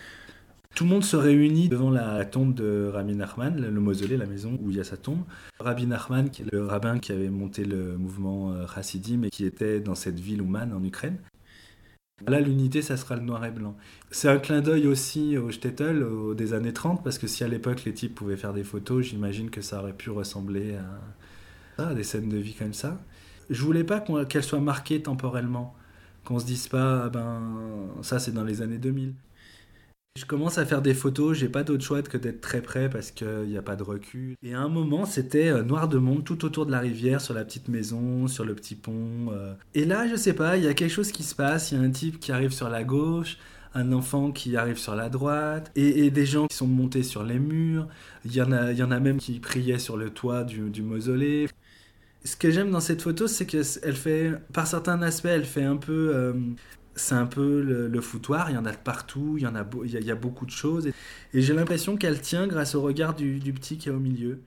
[0.75, 4.57] Tout le monde se réunit devant la tombe de Rabbi Nachman, le mausolée, la maison
[4.61, 5.23] où il y a sa tombe.
[5.59, 10.19] Rabbi Nachman, le rabbin qui avait monté le mouvement Hassidim et qui était dans cette
[10.19, 11.17] ville Ouman en Ukraine.
[12.27, 13.75] Là, l'unité, ça sera le noir et blanc.
[14.11, 16.05] C'est un clin d'œil aussi au Shtetl
[16.35, 19.49] des années 30, parce que si à l'époque les types pouvaient faire des photos, j'imagine
[19.49, 20.75] que ça aurait pu ressembler
[21.77, 22.99] à, des scènes de vie comme ça.
[23.49, 25.75] Je voulais pas qu'elles soient marquées temporellement,
[26.25, 27.41] qu'on se dise pas, ah ben,
[28.01, 29.13] ça c'est dans les années 2000.
[30.19, 33.09] Je commence à faire des photos, j'ai pas d'autre choix que d'être très près parce
[33.09, 34.35] qu'il n'y a pas de recul.
[34.43, 37.45] Et à un moment, c'était noir de monde tout autour de la rivière, sur la
[37.45, 39.31] petite maison, sur le petit pont.
[39.75, 41.71] Et là, je sais pas, il y a quelque chose qui se passe.
[41.71, 43.37] Il y a un type qui arrive sur la gauche,
[43.73, 47.39] un enfant qui arrive sur la droite, et, des gens qui sont montés sur les
[47.39, 47.87] murs.
[48.25, 50.81] Il y en a, y en a même qui priaient sur le toit du, du
[50.81, 51.47] mausolée.
[52.25, 55.77] Ce que j'aime dans cette photo, c'est qu'elle fait, par certains aspects, elle fait un
[55.77, 56.33] peu euh,
[56.99, 59.65] c'est un peu le, foutoir, il y en a de partout, il y, en a,
[59.83, 60.87] il y a, beaucoup de choses.
[61.33, 64.41] Et, j'ai l'impression qu'elle tient grâce au regard du, petit qui est au milieu.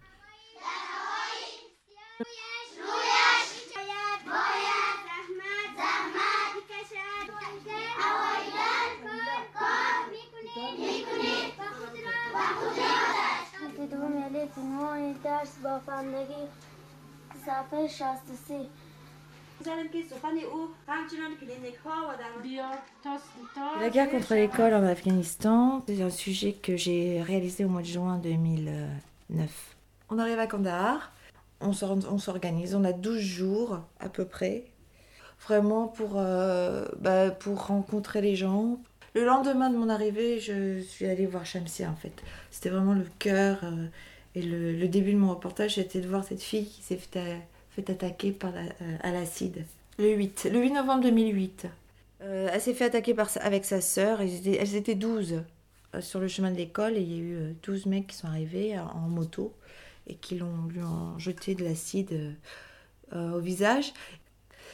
[23.80, 27.86] La guerre contre l'école en Afghanistan, c'est un sujet que j'ai réalisé au mois de
[27.86, 29.76] juin 2009.
[30.10, 31.12] On arrive à Kandahar,
[31.60, 34.64] on s'organise, on a 12 jours à peu près,
[35.46, 38.80] vraiment pour, euh, bah, pour rencontrer les gens.
[39.14, 42.22] Le lendemain de mon arrivée, je suis allée voir Shamsia en fait.
[42.50, 43.86] C'était vraiment le cœur euh,
[44.34, 47.36] et le, le, début de mon reportage, c'était de voir cette fille qui s'est fait,
[47.74, 49.64] fait attaquer par euh, à l'acide.
[49.98, 51.66] Le 8, le 8 novembre 2008.
[52.22, 54.20] Euh, elle s'est fait attaquer par, avec sa sœur.
[54.20, 55.42] Elles étaient, elles étaient 12
[55.94, 58.16] euh, sur le chemin de l'école et il y a eu euh, 12 mecs qui
[58.16, 59.52] sont arrivés en, moto
[60.06, 62.34] et qui l'ont, lui ont jeté de l'acide
[63.14, 63.92] au visage.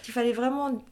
[0.06, 0.82] Il fallait vraiment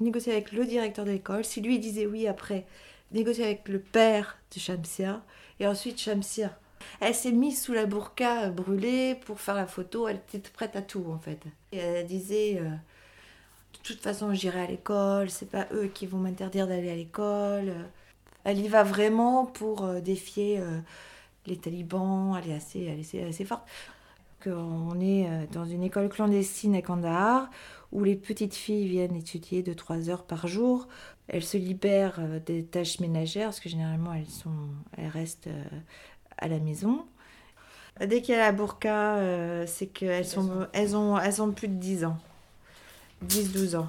[0.00, 1.44] négocier avec le directeur de l'école.
[1.44, 2.66] Si lui disait oui après,
[3.10, 5.22] négocier avec le père de Shamsia.
[5.58, 6.56] Et ensuite Shamsia.
[7.00, 10.08] Elle s'est mise sous la burqa brûlée pour faire la photo.
[10.08, 11.40] Elle était prête à tout en fait.
[11.72, 15.30] Et elle disait euh, de toute façon j'irai à l'école.
[15.30, 17.72] C'est pas eux qui vont m'interdire d'aller à l'école.
[18.44, 20.78] Elle y va vraiment pour euh, défier euh,
[21.46, 22.38] les talibans.
[22.42, 23.66] Elle est assez, elle est assez forte.
[24.46, 27.50] On est dans une école clandestine à Kandahar
[27.92, 30.88] où les petites filles viennent étudier de 3 heures par jour.
[31.28, 35.50] Elles se libèrent des tâches ménagères parce que généralement elles, sont, elles restent
[36.40, 37.04] à la maison.
[38.00, 41.68] Dès qu'il y a la burqa, euh, c'est qu'elles sont, elles ont, elles ont plus
[41.68, 42.16] de 10 ans.
[43.26, 43.88] 10-12 ans.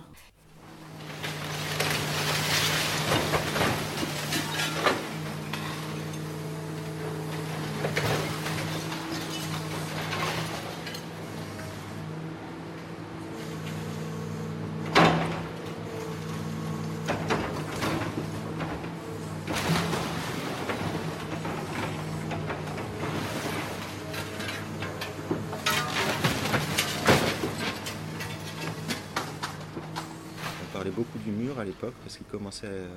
[30.90, 32.88] Beaucoup du mur à l'époque parce qu'il commençait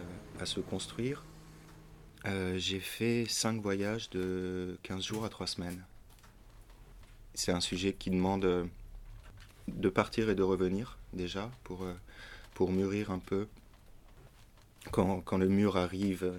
[0.41, 1.23] à, se construire.
[2.27, 5.85] Euh, j'ai fait 5 voyages de 15 jours à 3 semaines.
[7.35, 8.65] C'est un sujet qui demande euh,
[9.69, 11.95] de partir et de revenir déjà pour, euh,
[12.55, 13.47] pour mûrir un peu.
[14.91, 16.33] Quand, quand le mur arrive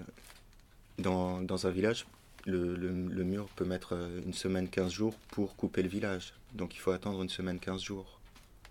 [0.98, 2.06] dans, dans un village,
[2.46, 6.34] le, le, le, mur peut mettre une semaine, 15 jours pour couper le village.
[6.54, 8.14] Donc il faut attendre une semaine, 15 jours.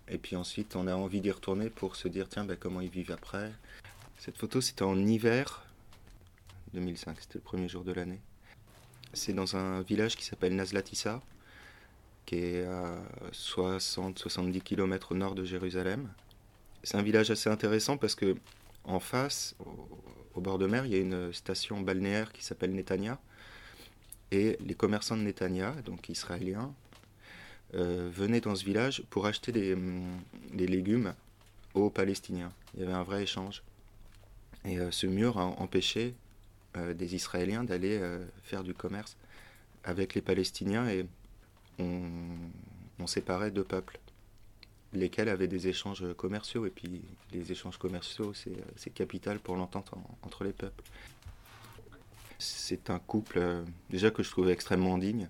[0.07, 2.89] Et puis ensuite, on a envie d'y retourner pour se dire, tiens, ben, comment ils
[2.89, 3.51] vivent après.
[4.17, 5.65] Cette photo, c'était en hiver
[6.73, 8.19] 2005, c'était le premier jour de l'année.
[9.13, 11.21] C'est dans un village qui s'appelle Nazlatissa,
[12.25, 12.97] qui est à
[13.31, 16.11] 60-70 km au nord de Jérusalem.
[16.83, 18.35] C'est un village assez intéressant parce que
[18.83, 19.55] en face,
[20.35, 23.19] au, bord de mer, il y a une station balnéaire qui s'appelle Netanya.
[24.31, 26.73] Et les commerçants de Netanya, donc israéliens,
[27.73, 30.21] euh, venaient dans ce village pour acheter des, hum,
[30.53, 31.13] des, légumes
[31.73, 32.53] aux Palestiniens.
[32.73, 33.63] Il y avait un vrai échange.
[34.63, 36.13] Et euh, ce mur a empêché
[36.77, 37.99] euh, des Israéliens d'aller
[38.43, 39.17] faire du commerce
[39.83, 41.05] avec les Palestiniens et
[41.79, 43.99] on, séparait deux peuples,
[44.93, 46.65] lesquels avaient des échanges commerciaux.
[46.65, 47.01] Et puis
[47.33, 49.91] les échanges commerciaux, c'est capital pour l'entente
[50.23, 50.83] entre les peuples.
[52.39, 55.29] C'est un couple déjà que je trouvais extrêmement digne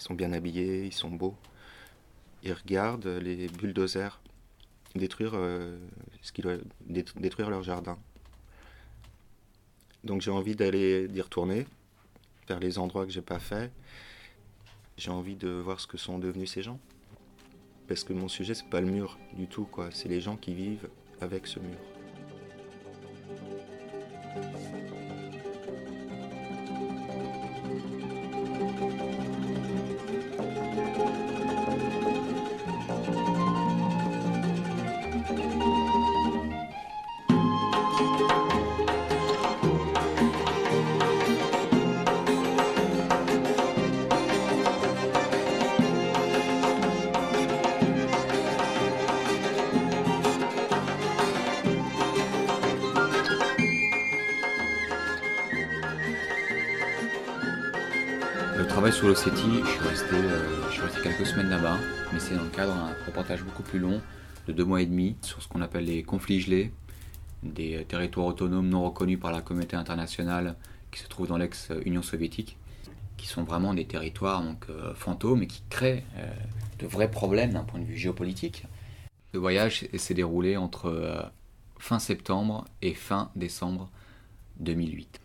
[0.00, 1.36] ils sont bien habillés, ils sont beaux.
[2.42, 4.20] Ils regardent les bulldozers
[4.94, 5.78] détruire, euh,
[6.22, 7.98] ce qui doit détruire leur jardin.
[10.04, 11.66] Donc j'ai envie d'aller d'y retourner,
[12.48, 13.70] vers les endroits que j'ai pas fait.
[14.96, 16.80] J'ai envie de voir ce que sont devenus ces gens.
[17.86, 20.54] Parce que mon sujet c'est pas le mur du tout quoi, c'est les gens qui
[20.54, 20.88] vivent
[21.20, 21.78] avec ce mur.
[59.00, 61.78] Sur l'Ossétie, je, suis resté, euh, je suis resté quelques semaines là-bas,
[62.12, 63.98] mais c'est dans le cadre d'un reportage beaucoup plus long,
[64.46, 66.70] de deux mois et demi, sur ce qu'on appelle les conflits gelés,
[67.42, 70.54] des territoires autonomes non reconnus par la communauté internationale
[70.90, 72.58] qui se trouvent dans l'ex-Union soviétique,
[73.16, 76.30] qui sont vraiment des territoires donc, euh, fantômes et qui créent euh,
[76.78, 78.66] de vrais problèmes d'un point de vue géopolitique.
[79.32, 81.32] Le voyage s'est déroulé entre
[81.78, 83.88] fin septembre et fin décembre
[84.58, 85.20] 2008.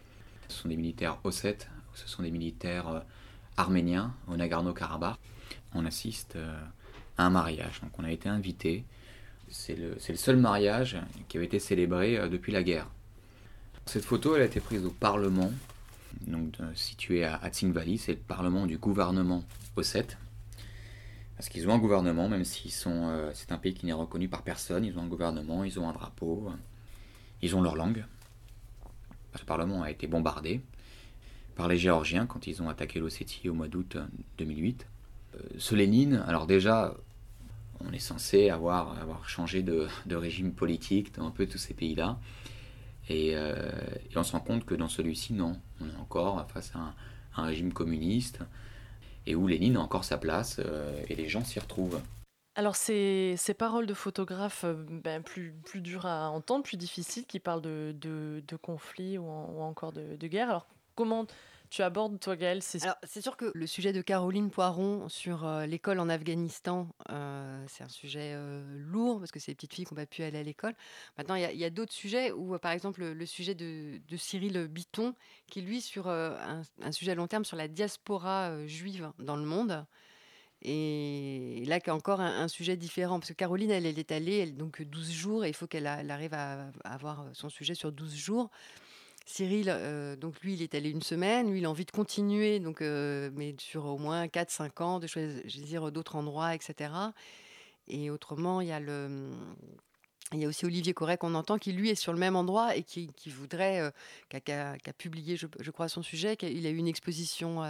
[0.47, 3.03] Ce sont des militaires ossètes, ce sont des militaires
[3.57, 5.17] arménien au Nagorno-Karabakh.
[5.73, 6.59] On assiste euh,
[7.17, 7.81] à un mariage.
[7.81, 8.85] Donc on a été invité.
[9.49, 10.97] C'est le, seul mariage
[11.27, 12.87] qui avait été célébré euh, depuis la guerre.
[13.85, 15.51] Cette photo, a été prise au Parlement,
[16.25, 17.99] donc situé à, à Tsingvali.
[17.99, 19.43] C'est le Parlement du gouvernement
[19.75, 20.17] ossète.
[21.35, 24.41] Parce qu'ils ont un gouvernement, même si euh, c'est un pays qui n'est reconnu par
[24.41, 24.85] personne.
[24.85, 26.49] Ils ont un gouvernement, ils ont un drapeau,
[27.41, 28.05] ils ont leur langue.
[29.37, 30.61] Le Parlement a été bombardé
[31.55, 33.97] par les Géorgiens quand ils ont attaqué l'Ossétie au mois d'août
[34.37, 34.85] 2008.
[35.35, 36.95] Euh, ce Lénine, alors déjà,
[37.79, 42.19] on est censé avoir, avoir changé de, régime politique dans un peu tous ces pays-là.
[43.11, 43.71] Euh,
[44.09, 45.59] et, on se rend compte que dans celui-ci, non.
[45.79, 46.93] On est encore face à
[47.37, 48.39] un, régime communiste
[49.25, 51.99] et où Lénine a encore sa place euh, et les gens s'y retrouvent.
[52.57, 54.63] Alors ces, ces, paroles de photographes
[55.03, 59.91] ben, plus, plus dures à entendre, plus difficiles, qui parlent de, de, conflits ou, encore
[59.91, 60.65] de, de guerre.
[60.95, 61.27] Comment
[61.69, 65.99] tu abordes, toi, Gaëlle C'est sûr que le sujet de Caroline Poiron sur euh, l'école
[65.99, 69.93] en Afghanistan, euh, c'est un sujet euh, lourd parce que c'est des petites filles qui
[69.93, 70.73] n'ont pas pu aller à l'école.
[71.17, 75.15] Maintenant, il y a, d'autres sujets où, par exemple, le, sujet de, Cyril Biton,
[75.47, 79.85] qui lui, sur un, sujet à long terme sur la diaspora juive dans le monde.
[80.61, 84.81] Et là, qui encore un, sujet différent, parce que Caroline, elle, est allée, elle, donc
[84.81, 88.49] 12 jours, et il faut qu'elle arrive à, à, avoir son sujet sur 12 jours.
[89.25, 91.49] Cyril, euh, donc lui, il est allé une semaine.
[91.49, 95.07] Lui, il a envie de continuer, donc, euh, mais sur au moins 4-5 ans, de
[95.07, 96.91] choisir d'autres endroits, etc.
[97.87, 99.31] Et autrement, il y a le.
[100.33, 102.75] Il y a aussi Olivier Corret qu'on entend qui lui est sur le même endroit
[102.75, 103.91] et qui, voudrait, euh,
[104.29, 106.35] qui, a, publié, je, crois, son sujet.
[106.41, 107.63] Il a eu une exposition,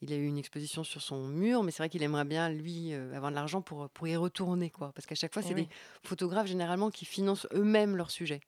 [0.00, 2.94] il a eu une exposition sur son mur, mais c'est vrai qu'il aimerait bien lui
[2.94, 4.92] avoir de l'argent pour pour y retourner, quoi.
[4.92, 5.68] Parce qu'à chaque fois, eh c'est des
[6.04, 8.40] photographes généralement qui financent eux-mêmes leur sujet.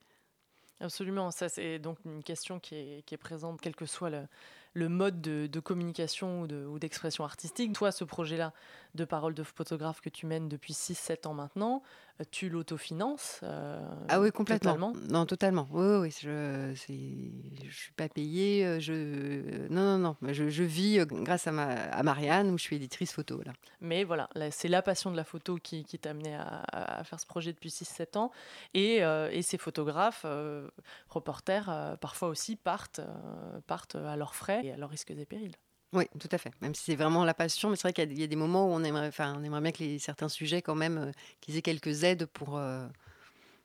[0.79, 4.11] Absolument, ça c'est donc une question qui est, présente quel que soit
[4.75, 7.73] le, mode de, communication ou d'expression artistique.
[7.73, 8.53] Toi, ce projet-là
[8.93, 11.81] de parole de photographe que tu mènes depuis 6-7 ans maintenant,
[12.31, 14.93] tu l'autofinances euh, Ah oui, complètement.
[15.09, 15.67] Non, totalement.
[15.71, 18.65] Oui, oui, je ne suis pas payée.
[18.65, 20.33] Euh, je, non, non, non.
[20.33, 23.41] Je, je vis grâce à, ma, à Marianne, où je suis éditrice photo.
[23.45, 23.53] Là.
[23.81, 27.19] Mais voilà, c'est la passion de la photo qui, qui t'a amené à, à, faire
[27.19, 28.31] ce projet depuis 6-7 ans.
[28.73, 28.97] Et,
[29.31, 30.25] et, ces photographes,
[31.09, 33.01] reporters, parfois aussi partent,
[33.67, 35.55] partent à leurs frais et à leurs risques et périls.
[35.93, 36.51] Oui, tout à fait.
[36.61, 38.71] Même si c'est vraiment la passion, mais c'est vrai qu'il y, a des moments où
[38.71, 42.85] on aimerait, bien que certains sujets, quand même, euh, qu'ils aient quelques aides pour, euh,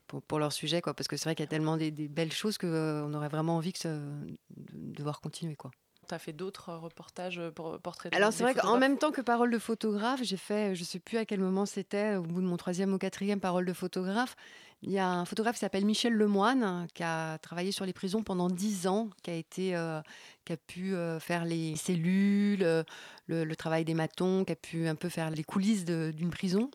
[0.07, 0.95] pour, pour, leur sujet, quoi.
[0.95, 3.57] Parce que c'est vrai qu'il y a tellement des, belles choses qu'on euh, aurait vraiment
[3.57, 5.73] envie de, de voir continuer, quoi.
[6.09, 9.51] Tu as fait d'autres reportages pour portraits Alors c'est vrai qu'en même temps que Parole
[9.51, 12.47] de photographe, j'ai fait, je ne sais plus à quel moment c'était, au bout de
[12.47, 14.37] mon troisième ou quatrième Parole de photographe,
[14.85, 18.25] il y a un photographe qui s'appelle Michel Lemoine, qui a travaillé sur les prisons
[18.25, 20.01] pendant dix ans, qui a, été, euh,
[20.45, 22.83] qui a pu euh, faire les cellules, euh,
[23.29, 26.69] le, travail des matons, qui a pu un peu faire les coulisses d'une prison.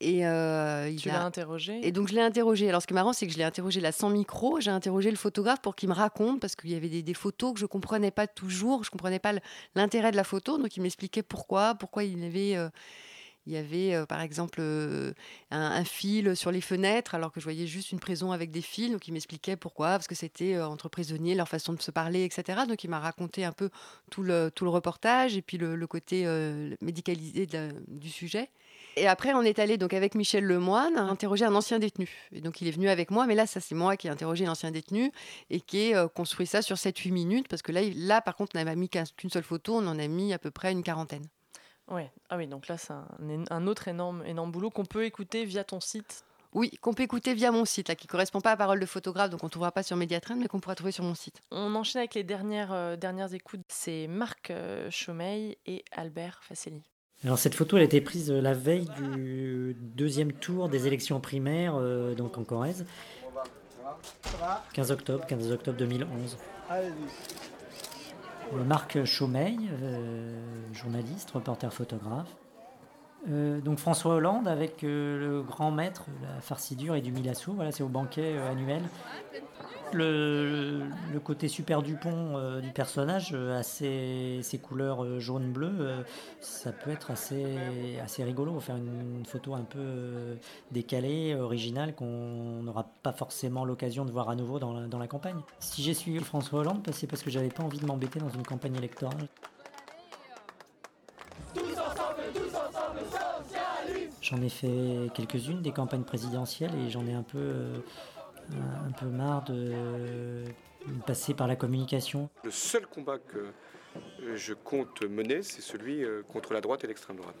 [0.00, 2.68] Et il tu l'as interrogé Et donc je l'ai interrogé.
[2.68, 4.60] Alors ce qui est marrant, c'est que je l'ai interrogé là sans micro.
[4.60, 7.54] J'ai interrogé le photographe pour qu'il me raconte, parce qu'il y avait des, des, photos
[7.54, 8.84] que je comprenais pas toujours.
[8.84, 9.32] Je comprenais pas
[9.74, 12.56] l'intérêt de la photo, donc il m'expliquait pourquoi, pourquoi il avait
[13.46, 15.12] il y avait euh, par exemple euh,
[15.50, 18.90] un, fil sur les fenêtres, alors que je voyais juste une prison avec des fils.
[18.90, 22.24] Donc il m'expliquait pourquoi, parce que c'était euh, entre prisonniers, leur façon de se parler,
[22.24, 22.62] etc.
[22.68, 23.70] Donc il m'a raconté un peu
[24.10, 26.26] tout le, tout le reportage et puis le, côté
[26.80, 27.46] médicalisé
[27.86, 28.50] du sujet.
[28.96, 32.10] Et après, on est allé donc avec Michel Lemoine interroger un ancien détenu.
[32.32, 34.46] Et donc il est venu avec moi, mais là, ça c'est moi qui ai interrogé
[34.46, 35.12] l'ancien détenu
[35.50, 38.58] et qui ai construit ça sur 7-8 minutes, parce que là, là, par contre, on
[38.58, 41.26] n'avait mis qu'une seule photo, on en a mis à peu près une quarantaine.
[41.88, 42.10] Ouais.
[42.30, 42.92] Ah oui, donc là, c'est
[43.50, 46.24] un, autre énorme, énorme boulot qu'on peut écouter via ton site.
[46.52, 49.30] Oui, qu'on peut écouter via mon site, là, qui correspond pas à Parole de photographe,
[49.30, 51.40] donc on ne trouvera pas sur Mediatrend, mais qu'on pourra trouver sur mon site.
[51.50, 53.60] On enchaîne avec les dernières, euh, dernières écoutes.
[53.68, 56.82] C'est Marc euh, Chaumeil et Albert Facelli.
[57.24, 61.20] Alors cette photo, elle a été prise euh, la veille du deuxième tour des élections
[61.20, 61.78] primaires,
[62.16, 62.84] donc en Corrèze.
[64.72, 66.36] 15 octobre, 15 octobre 2011.
[68.64, 70.38] Marc Chaumeil, euh,
[70.72, 72.34] journaliste, reporter photographe.
[73.28, 77.72] Euh, donc François Hollande avec euh, le grand maître, la farcidure et du Milasso, voilà,
[77.72, 78.82] c'est au banquet annuel
[79.92, 80.82] le,
[81.24, 86.04] côté super Dupont euh, du personnage, euh, assez ses, couleurs euh, jaune-bleu,
[86.40, 87.44] ça peut être assez,
[88.02, 88.58] assez rigolo.
[88.60, 90.36] Faire une, photo un peu
[90.70, 95.08] décalée, originale, qu'on n'aura pas forcément l'occasion de voir à nouveau dans la, dans la
[95.08, 95.40] campagne.
[95.58, 98.44] Si j'ai suivi François Hollande, c'est parce que j'avais pas envie de m'embêter dans une
[98.44, 99.26] campagne électorale.
[104.28, 107.52] J'en ai fait quelques-unes des campagnes présidentielles et j'en ai un peu
[108.52, 110.44] un peu marre de
[111.06, 112.28] passer par la communication.
[112.44, 113.46] Le seul combat que
[114.34, 117.36] je compte mener, c'est celui euh, contre la droite et l'extrême droite.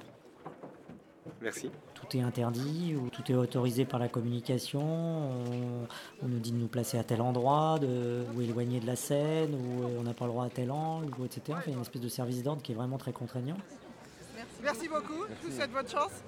[1.42, 1.70] Merci.
[1.94, 4.80] Tout est interdit ou tout est autorisé par la communication.
[6.22, 9.54] On, nous dit de nous placer à tel endroit, de, ou éloigner de la scène,
[9.54, 11.58] ou euh, on n'a pas le droit à tel angle, etc.
[11.66, 13.56] il y a une espèce de service d'ordre qui est vraiment très contraignant.
[14.62, 15.24] Merci, beaucoup.
[15.42, 16.22] Je vous souhaite bonne chance.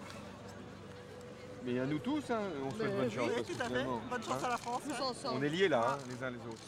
[1.69, 3.31] Mais à nous tous, hein, on souhaite bonne chance.
[3.37, 3.85] Oui, tout à fait.
[3.85, 4.83] Bonne chance à la France.
[5.27, 6.63] On est liés là, hein, les uns les autres.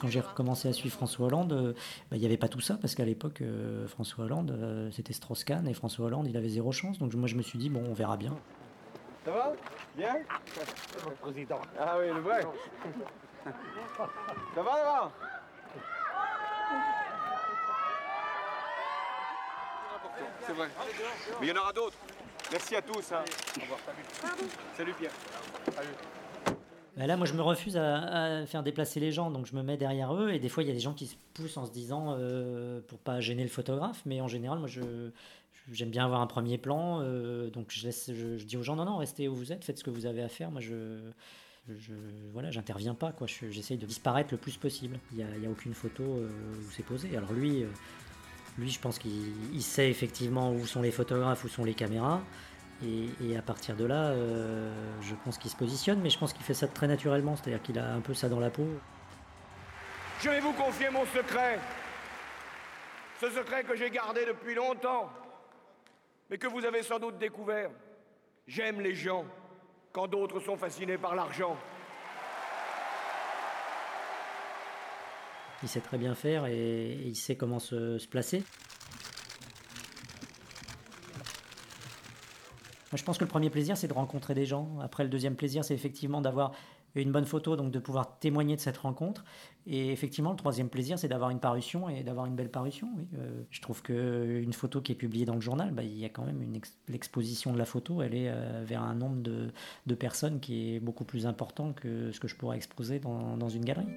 [0.00, 1.72] Quand j'ai recommencé à suivre François Hollande, euh,
[2.10, 5.12] bah, il n'y avait pas tout ça, parce qu'à l'époque, euh, François Hollande, euh, c'était
[5.12, 6.98] Strauss-Kahn, et François Hollande, il avait zéro chance.
[6.98, 8.36] Donc moi, je me suis dit, bon, on verra bien.
[9.24, 9.52] Ça va?
[9.96, 10.14] Bien?
[11.20, 11.60] Président.
[11.78, 12.42] Ah oui, le vrai.
[14.54, 15.10] ça va là?
[20.46, 20.68] C'est vrai.
[21.40, 21.96] Mais il y en aura d'autres.
[22.50, 23.12] Merci à tous.
[23.12, 23.24] Hein.
[23.56, 23.78] Au revoir.
[24.76, 24.92] Salut.
[24.98, 25.10] Pierre.
[26.96, 29.76] Bah là, moi, je me refuse à, faire déplacer les gens, donc je me mets
[29.76, 30.30] derrière eux.
[30.30, 32.80] Et des fois, il y a des gens qui se poussent en se disant euh,
[32.86, 34.02] pour pas gêner le photographe.
[34.06, 34.68] Mais en général, moi,
[35.72, 37.00] j'aime bien avoir un premier plan.
[37.02, 39.78] Euh, donc, je, laisse, je, dis aux gens non, non, restez où vous êtes, faites
[39.78, 40.50] ce que vous avez à faire.
[40.50, 41.00] Moi, je,
[41.68, 41.94] je
[42.32, 43.12] voilà, j'interviens pas.
[43.50, 45.00] J'essaye de disparaître le plus possible.
[45.12, 47.16] Il n'y a, aucune photo euh, où c'est posé.
[47.16, 47.64] Alors, lui.
[48.58, 52.20] Lui, je pense qu'il sait effectivement où sont les photographes, où sont les caméras.
[52.82, 56.44] Et, à partir de là, euh, je pense qu'il se positionne, mais je pense qu'il
[56.44, 58.66] fait ça très naturellement, c'est-à-dire qu'il a un peu ça dans la peau.
[60.20, 61.58] Je vais vous confier mon secret.
[63.20, 65.10] Ce secret que j'ai gardé depuis longtemps,
[66.28, 67.70] mais que vous avez sans doute découvert.
[68.46, 69.24] J'aime les gens
[69.92, 71.56] quand d'autres sont fascinés par l'argent.
[75.64, 78.44] Il sait très bien faire et, il sait comment se, placer.
[82.92, 84.78] Je pense que le premier plaisir, c'est de rencontrer des gens.
[84.80, 86.52] Après, le deuxième plaisir, c'est effectivement d'avoir
[86.94, 89.24] une bonne photo, donc de pouvoir témoigner de cette rencontre.
[89.66, 92.88] Et effectivement, le troisième plaisir, c'est d'avoir une parution et d'avoir une belle parution.
[93.18, 96.08] Euh, je trouve qu'une photo qui est publiée dans le journal, bah, il y a
[96.08, 100.38] quand même une l'exposition de la photo, elle est euh, vers un nombre de, personnes
[100.38, 103.88] qui est beaucoup plus important que ce que je pourrais exposer dans une galerie.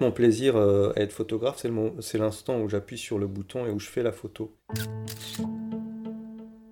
[0.00, 1.62] Mon plaisir euh, à être photographe,
[2.00, 4.56] c'est l'instant où j'appuie sur le bouton et où je fais la photo.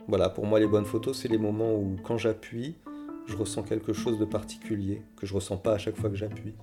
[0.06, 2.76] Voilà, pour moi les bonnes photos, c'est les moments où quand j'appuie,
[3.26, 6.54] je ressens quelque chose de particulier, que je ressens pas à chaque fois que j'appuie.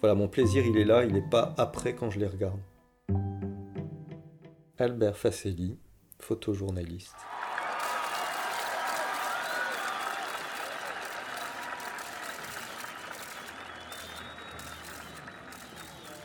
[0.00, 2.58] Voilà, mon plaisir, il est là, il n'est pas après quand je les regarde.
[4.78, 5.78] Albert Facelli,
[6.18, 7.14] photojournaliste.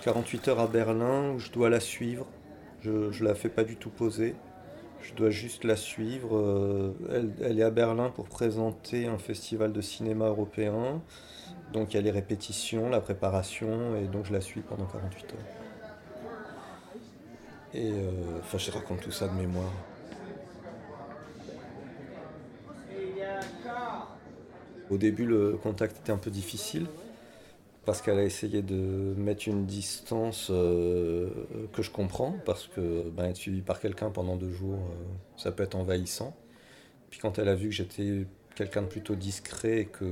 [0.02, 2.26] 48 heures à Berlin où je dois la suivre.
[2.82, 4.36] Je ne la fais pas du tout poser.
[5.04, 6.36] Je dois juste la suivre.
[6.36, 6.94] Euh,
[7.42, 11.02] elle, est à Berlin pour présenter un festival de cinéma européen.
[11.72, 15.24] Donc il y a les répétitions, la préparation, et donc je la suis pendant 48
[15.34, 15.40] heures.
[17.74, 19.72] Et euh, enfin, je raconte tout ça de mémoire.
[24.90, 26.88] Au début, le contact était un peu difficile
[27.86, 28.76] parce qu'elle a essayé de
[29.18, 31.30] mettre une distance euh,
[31.74, 35.04] que je comprends, parce que ben, être suivi par quelqu'un pendant deux jours, euh,
[35.36, 36.36] ça peut être envahissant.
[37.10, 38.26] Puis quand elle a vu que j'étais
[38.56, 40.06] quelqu'un de plutôt discret et que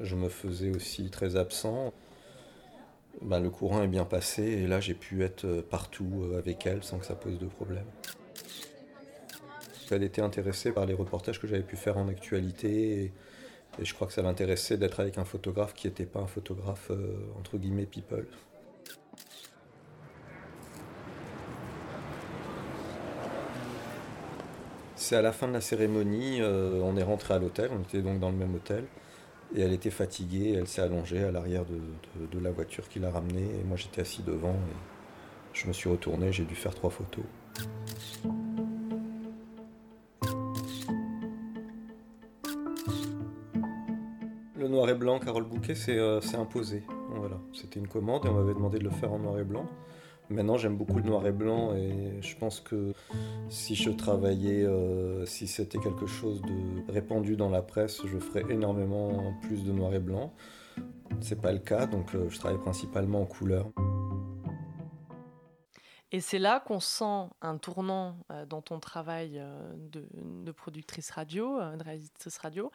[0.00, 1.92] je me faisais aussi très absent,
[3.22, 6.84] ben, le courant est bien passé et là j'ai pu être partout euh, avec elle
[6.84, 7.86] sans que ça pose de problème.
[9.90, 13.10] Elle était intéressée par les reportages que j'avais pu faire en actualité.
[13.80, 16.90] Et je crois que ça l'intéressait d'être avec un photographe qui n'était pas un photographe
[16.90, 18.26] euh, entre guillemets people.
[24.96, 28.02] C'est à la fin de la cérémonie, euh, on est rentré à l'hôtel, on était
[28.02, 28.84] donc dans le même hôtel,
[29.54, 33.48] et elle était fatiguée, elle s'est allongée à l'arrière de, la voiture qui l'a ramenée,
[33.60, 37.24] et moi j'étais assis devant, et je me suis retourné, j'ai dû faire trois photos.
[44.68, 46.82] Noir et blanc, Carole Bouquet, c'est euh, imposé.
[47.10, 47.36] Voilà.
[47.52, 49.66] C'était une commande et on m'avait demandé de le faire en noir et blanc.
[50.30, 52.92] Maintenant, j'aime beaucoup le noir et blanc et je pense que
[53.48, 58.44] si je travaillais, euh, si c'était quelque chose de répandu dans la presse, je ferais
[58.50, 60.34] énormément plus de noir et blanc.
[61.20, 63.66] C'est pas le cas, donc euh, je travaille principalement en couleur.
[66.12, 68.16] Et c'est là qu'on sent un tournant
[68.48, 69.42] dans ton travail
[69.76, 72.70] de, de, productrice radio, de réalisatrice radio.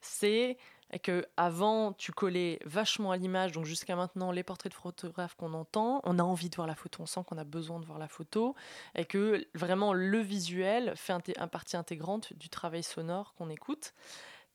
[0.00, 0.56] C'est
[0.92, 5.34] et que avant tu collais vachement à l'image, donc jusqu'à maintenant les portraits de photographes
[5.34, 7.86] qu'on entend, on a envie de voir la photo, on sent qu'on a besoin de
[7.86, 8.54] voir la photo,
[8.94, 13.94] et que vraiment le visuel fait un, partie intégrante du travail sonore qu'on écoute.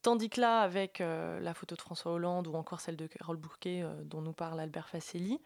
[0.02, 3.38] Tandis que là, avec euh, la photo de François Hollande ou encore celle de Carole
[3.38, 5.40] Bouquet euh, dont nous parle Albert Facelli,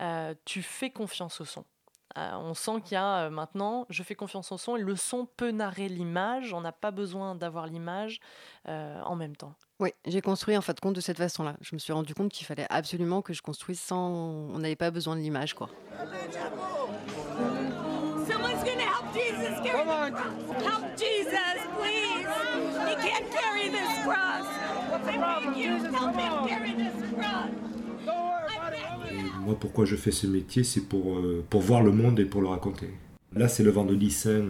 [0.00, 1.64] euh, tu fais confiance au son.
[2.16, 5.50] On sent qu'il y a maintenant, je fais confiance au son et le son peut
[5.50, 8.20] narrer l'image, on n'a pas besoin d'avoir l'image
[8.66, 9.54] en même temps.
[9.80, 11.56] Oui, j'ai construit en fait compte de cette façon-là.
[11.62, 14.10] Je me suis rendu compte qu'il fallait absolument que je construise sans.
[14.10, 15.70] On n'avait pas besoin de l'image, quoi.
[29.44, 32.42] Moi, pourquoi je fais ce métier, c'est pour, euh, pour voir le monde et pour
[32.42, 32.88] le raconter.
[33.34, 34.46] Là, c'est le vendredi saint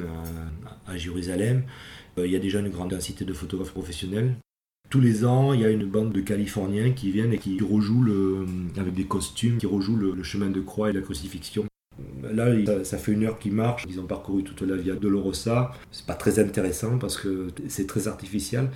[0.86, 1.64] à, Jérusalem.
[2.18, 4.34] Euh, il y a déjà une grande densité de photographes professionnels.
[4.88, 8.02] Tous les ans, il y a une bande de Californiens qui viennent et qui rejouent
[8.02, 8.46] le,
[8.76, 11.66] avec des costumes, qui rejouent le, chemin de croix et la crucifixion.
[12.22, 13.84] Là, ça, fait une heure qu'ils marchent.
[13.88, 15.72] Ils ont parcouru toute la Via Dolorosa.
[15.92, 18.70] C'est pas très intéressant parce que c'est très artificiel.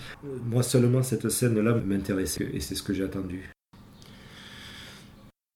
[0.44, 3.53] Moi, seulement cette scène-là m'intéresse et c'est ce que j'ai attendu.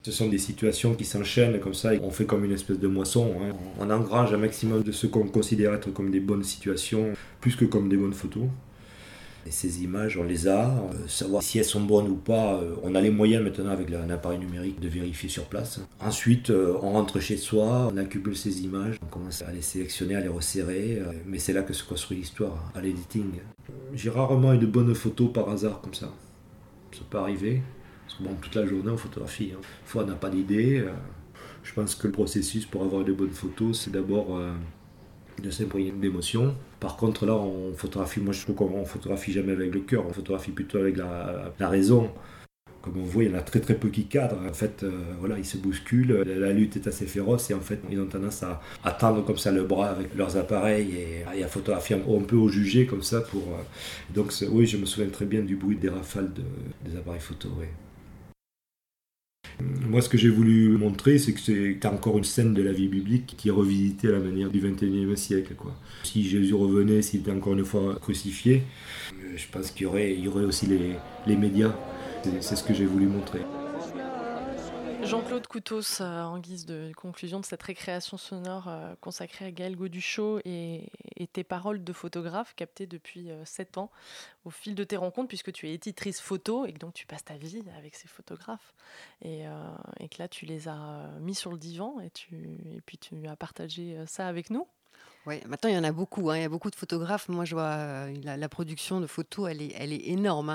[0.08, 1.90] Ce sont des situations qui s'enchaînent comme ça.
[2.02, 3.30] On fait comme une espèce de moisson.
[3.42, 3.54] Hein.
[3.78, 7.66] On engrange un maximum de ce qu'on considère être comme des bonnes situations, plus que
[7.66, 8.44] comme des bonnes photos.
[9.46, 10.70] Et ces images, on les a.
[10.70, 13.92] Euh, savoir si elles sont bonnes ou pas, euh, on a les moyens maintenant avec
[13.92, 15.78] un appareil numérique de vérifier sur place.
[16.00, 20.16] Ensuite, euh, on rentre chez soi, on accumule ces images, on commence à les sélectionner,
[20.16, 21.02] à les resserrer.
[21.26, 23.26] mais c'est là que se construit l'histoire, à l'editing.
[23.92, 26.10] J'ai rarement une bonne photo par hasard comme ça.
[26.92, 27.60] Ça peut arriver.
[28.20, 29.52] Bon, toute la journée on photographie.
[29.54, 29.60] Hein.
[29.84, 30.84] Fois on n'a pas d'idée.
[31.62, 34.40] Je pense que le processus pour avoir de bonnes photos, c'est d'abord
[35.42, 36.54] de s'imprégner d'émotions.
[36.80, 40.12] Par contre, là, on photographie, moi je trouve qu'on photographie jamais avec le cœur, on
[40.12, 42.10] photographie plutôt avec la, raison.
[42.80, 44.38] Comme on voit, il y en a très très peu qui cadrent.
[44.48, 46.22] En fait, euh, voilà, ils se bousculent.
[46.22, 49.36] La lutte est assez féroce et en fait, ils ont tendance à, à tendre comme
[49.36, 53.20] ça le bras avec leurs appareils et, à photographier un peu au jugé comme ça.
[53.20, 56.30] Pour, euh, donc, oui, je me souviens très bien du bruit des rafales
[56.84, 57.48] des appareils photo.
[59.60, 62.88] Moi, ce que j'ai voulu montrer, c'est que c'est encore une scène de la vie
[62.88, 65.54] biblique qui est revisitée à la manière du 21e siècle.
[66.04, 68.62] Si Jésus revenait, s'il était encore une fois crucifié,
[69.12, 70.92] euh, je pense qu'il y aurait, y aurait aussi les,
[71.26, 71.74] les médias.
[72.40, 73.40] C'est ce que j'ai voulu montrer.
[75.02, 79.76] Jean-Claude Coutos, euh, en guise de conclusion de cette récréation sonore euh, consacrée à Gaël
[79.76, 80.90] Goduchot et,
[81.32, 83.90] tes paroles de photographe captées depuis 7 euh, ans
[84.44, 87.24] au fil de tes rencontres, puisque tu es éditrice photo et que donc tu passes
[87.24, 88.74] ta vie avec ces photographes
[89.22, 89.44] et,
[90.10, 93.36] que là tu les as mis sur le divan et, tu, et puis tu as
[93.36, 94.66] partagé ça avec nous.
[95.26, 96.30] Oui, maintenant il y en a beaucoup.
[96.30, 96.38] Hein.
[96.38, 97.28] Il y a beaucoup de photographes.
[97.28, 100.50] Moi, je vois la, production de photos, elle est, énorme.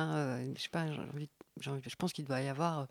[0.58, 2.88] Je pense qu'il doit y avoir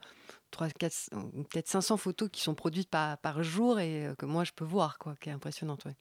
[0.53, 1.11] 3, 4,
[1.51, 4.65] peut-être 500 photos qui sont produites par, par jour et euh, que moi je peux
[4.65, 5.85] voir, quoi, qui est impressionnante.
[5.85, 5.97] Ouais.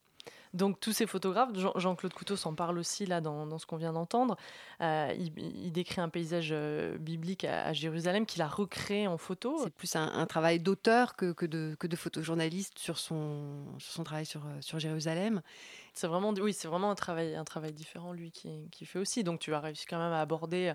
[0.54, 4.36] Donc tous ces photographes, Jean-Claude Couteau s'en parle aussi là dans, ce qu'on vient d'entendre.
[4.82, 9.62] Euh, il, décrit un paysage euh, biblique à, Jérusalem qu'il a recréé en photo.
[9.64, 14.04] C'est plus un, travail d'auteur que, que, de, que de photojournaliste sur son, sur son
[14.04, 15.42] travail sur, sur Jérusalem.
[15.94, 19.24] C'est vraiment, oui, c'est vraiment un travail, un travail différent lui qui, qui, fait aussi.
[19.24, 20.74] Donc tu as réussi quand même à aborder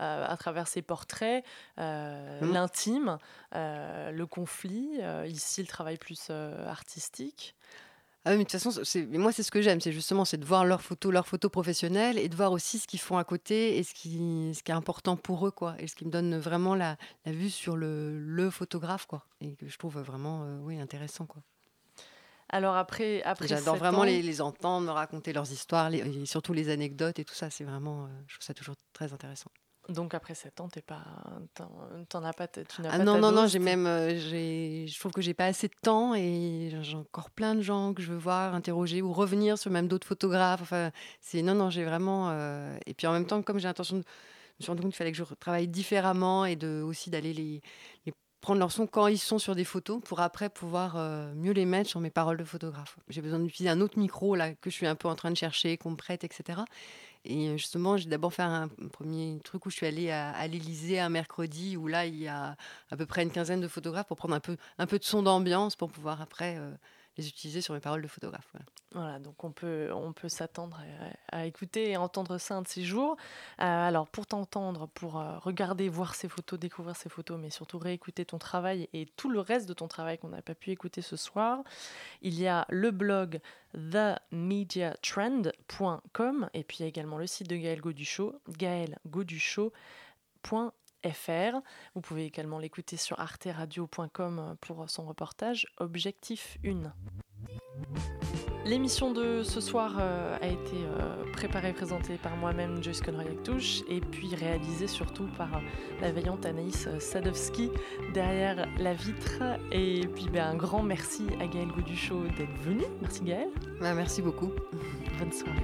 [0.00, 1.44] euh, à travers ses portraits
[1.76, 2.52] mmh.
[2.52, 3.18] l'intime,
[3.52, 5.00] le conflit.
[5.26, 7.54] ici, le travail plus artistique.
[8.24, 10.66] Ah mais de toute façon, moi, c'est ce que j'aime, c'est justement c'est de voir
[10.66, 13.82] leurs photos, leurs photos professionnelles et de voir aussi ce qu'ils font à côté et
[13.82, 15.76] ce qui, ce qui est important pour eux, quoi.
[15.78, 19.24] Et ce qui me donne vraiment la, la vue sur le, le, photographe, quoi.
[19.40, 21.42] Et que je trouve vraiment, euh, oui, intéressant, quoi.
[22.50, 26.70] Alors après, après j'adore vraiment les, les, entendre me raconter leurs histoires, et surtout les
[26.70, 27.50] anecdotes et tout ça.
[27.50, 29.50] C'est vraiment, euh, je trouve ça toujours très intéressant.
[29.88, 31.02] Donc après 7 ans, t'es pas,
[32.10, 34.98] t'en as pas, tu n'as ah pas non non non, j'ai même, euh, j'ai, je
[34.98, 38.12] trouve que j'ai pas assez de temps et j'ai encore plein de gens que je
[38.12, 40.60] veux voir, interroger ou revenir sur même d'autres photographes.
[40.60, 40.90] Enfin,
[41.22, 44.02] c'est non non, j'ai vraiment euh, et puis en même temps, comme j'ai l'intention de,
[44.02, 47.32] je me suis rendu compte qu'il fallait que je travaille différemment et de aussi d'aller
[47.32, 47.62] les,
[48.48, 51.66] prendre leur son quand ils sont sur des photos pour après pouvoir euh, mieux les
[51.66, 52.96] mettre sur mes paroles de photographe.
[53.10, 55.36] J'ai besoin d'utiliser un autre micro là que je suis un peu en train de
[55.36, 56.60] chercher, qu'on me prête, etc.
[57.26, 60.98] Et justement, j'ai d'abord fait un premier truc où je suis allée à, à l'Élysée
[60.98, 62.56] un mercredi, où là, il y a
[62.90, 65.22] à peu près une quinzaine de photographes pour prendre un peu, un peu de son
[65.22, 66.70] d'ambiance pour pouvoir après euh,
[67.18, 68.50] les utiliser sur mes paroles de photographe.
[68.92, 70.80] Voilà, donc on peut, on peut s'attendre
[71.30, 73.18] à, écouter et entendre ça un de ces jours.
[73.60, 77.78] Euh, alors pour t'entendre, pour euh, regarder, voir ces photos, découvrir ces photos, mais surtout
[77.78, 81.02] réécouter ton travail et tout le reste de ton travail qu'on n'a pas pu écouter
[81.02, 81.64] ce soir,
[82.22, 83.40] il y a le blog
[83.74, 88.40] themediatrend.com et puis il y a également le site de Gaël Goduchot,
[91.02, 91.60] gaëlgoduchot.fr.
[91.94, 96.92] Vous pouvez également l'écouter sur arteradio.com pour son reportage Objectif 1.
[98.66, 103.80] L'émission de ce soir euh, a été euh, préparée et présentée par moi-même, Joyce Conroy-Touche,
[103.88, 105.48] et puis réalisée surtout par
[106.02, 107.70] la veillante Anaïs Sadowski
[108.12, 109.42] derrière la vitre.
[109.72, 112.84] Et puis ben, un grand merci à Gaël Gouduchot d'être venu.
[113.00, 113.48] Merci Gaël.
[113.80, 114.52] merci beaucoup.
[115.18, 115.62] Bonne soirée.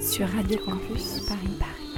[0.00, 1.93] Sur Radio Campus Paris Paris.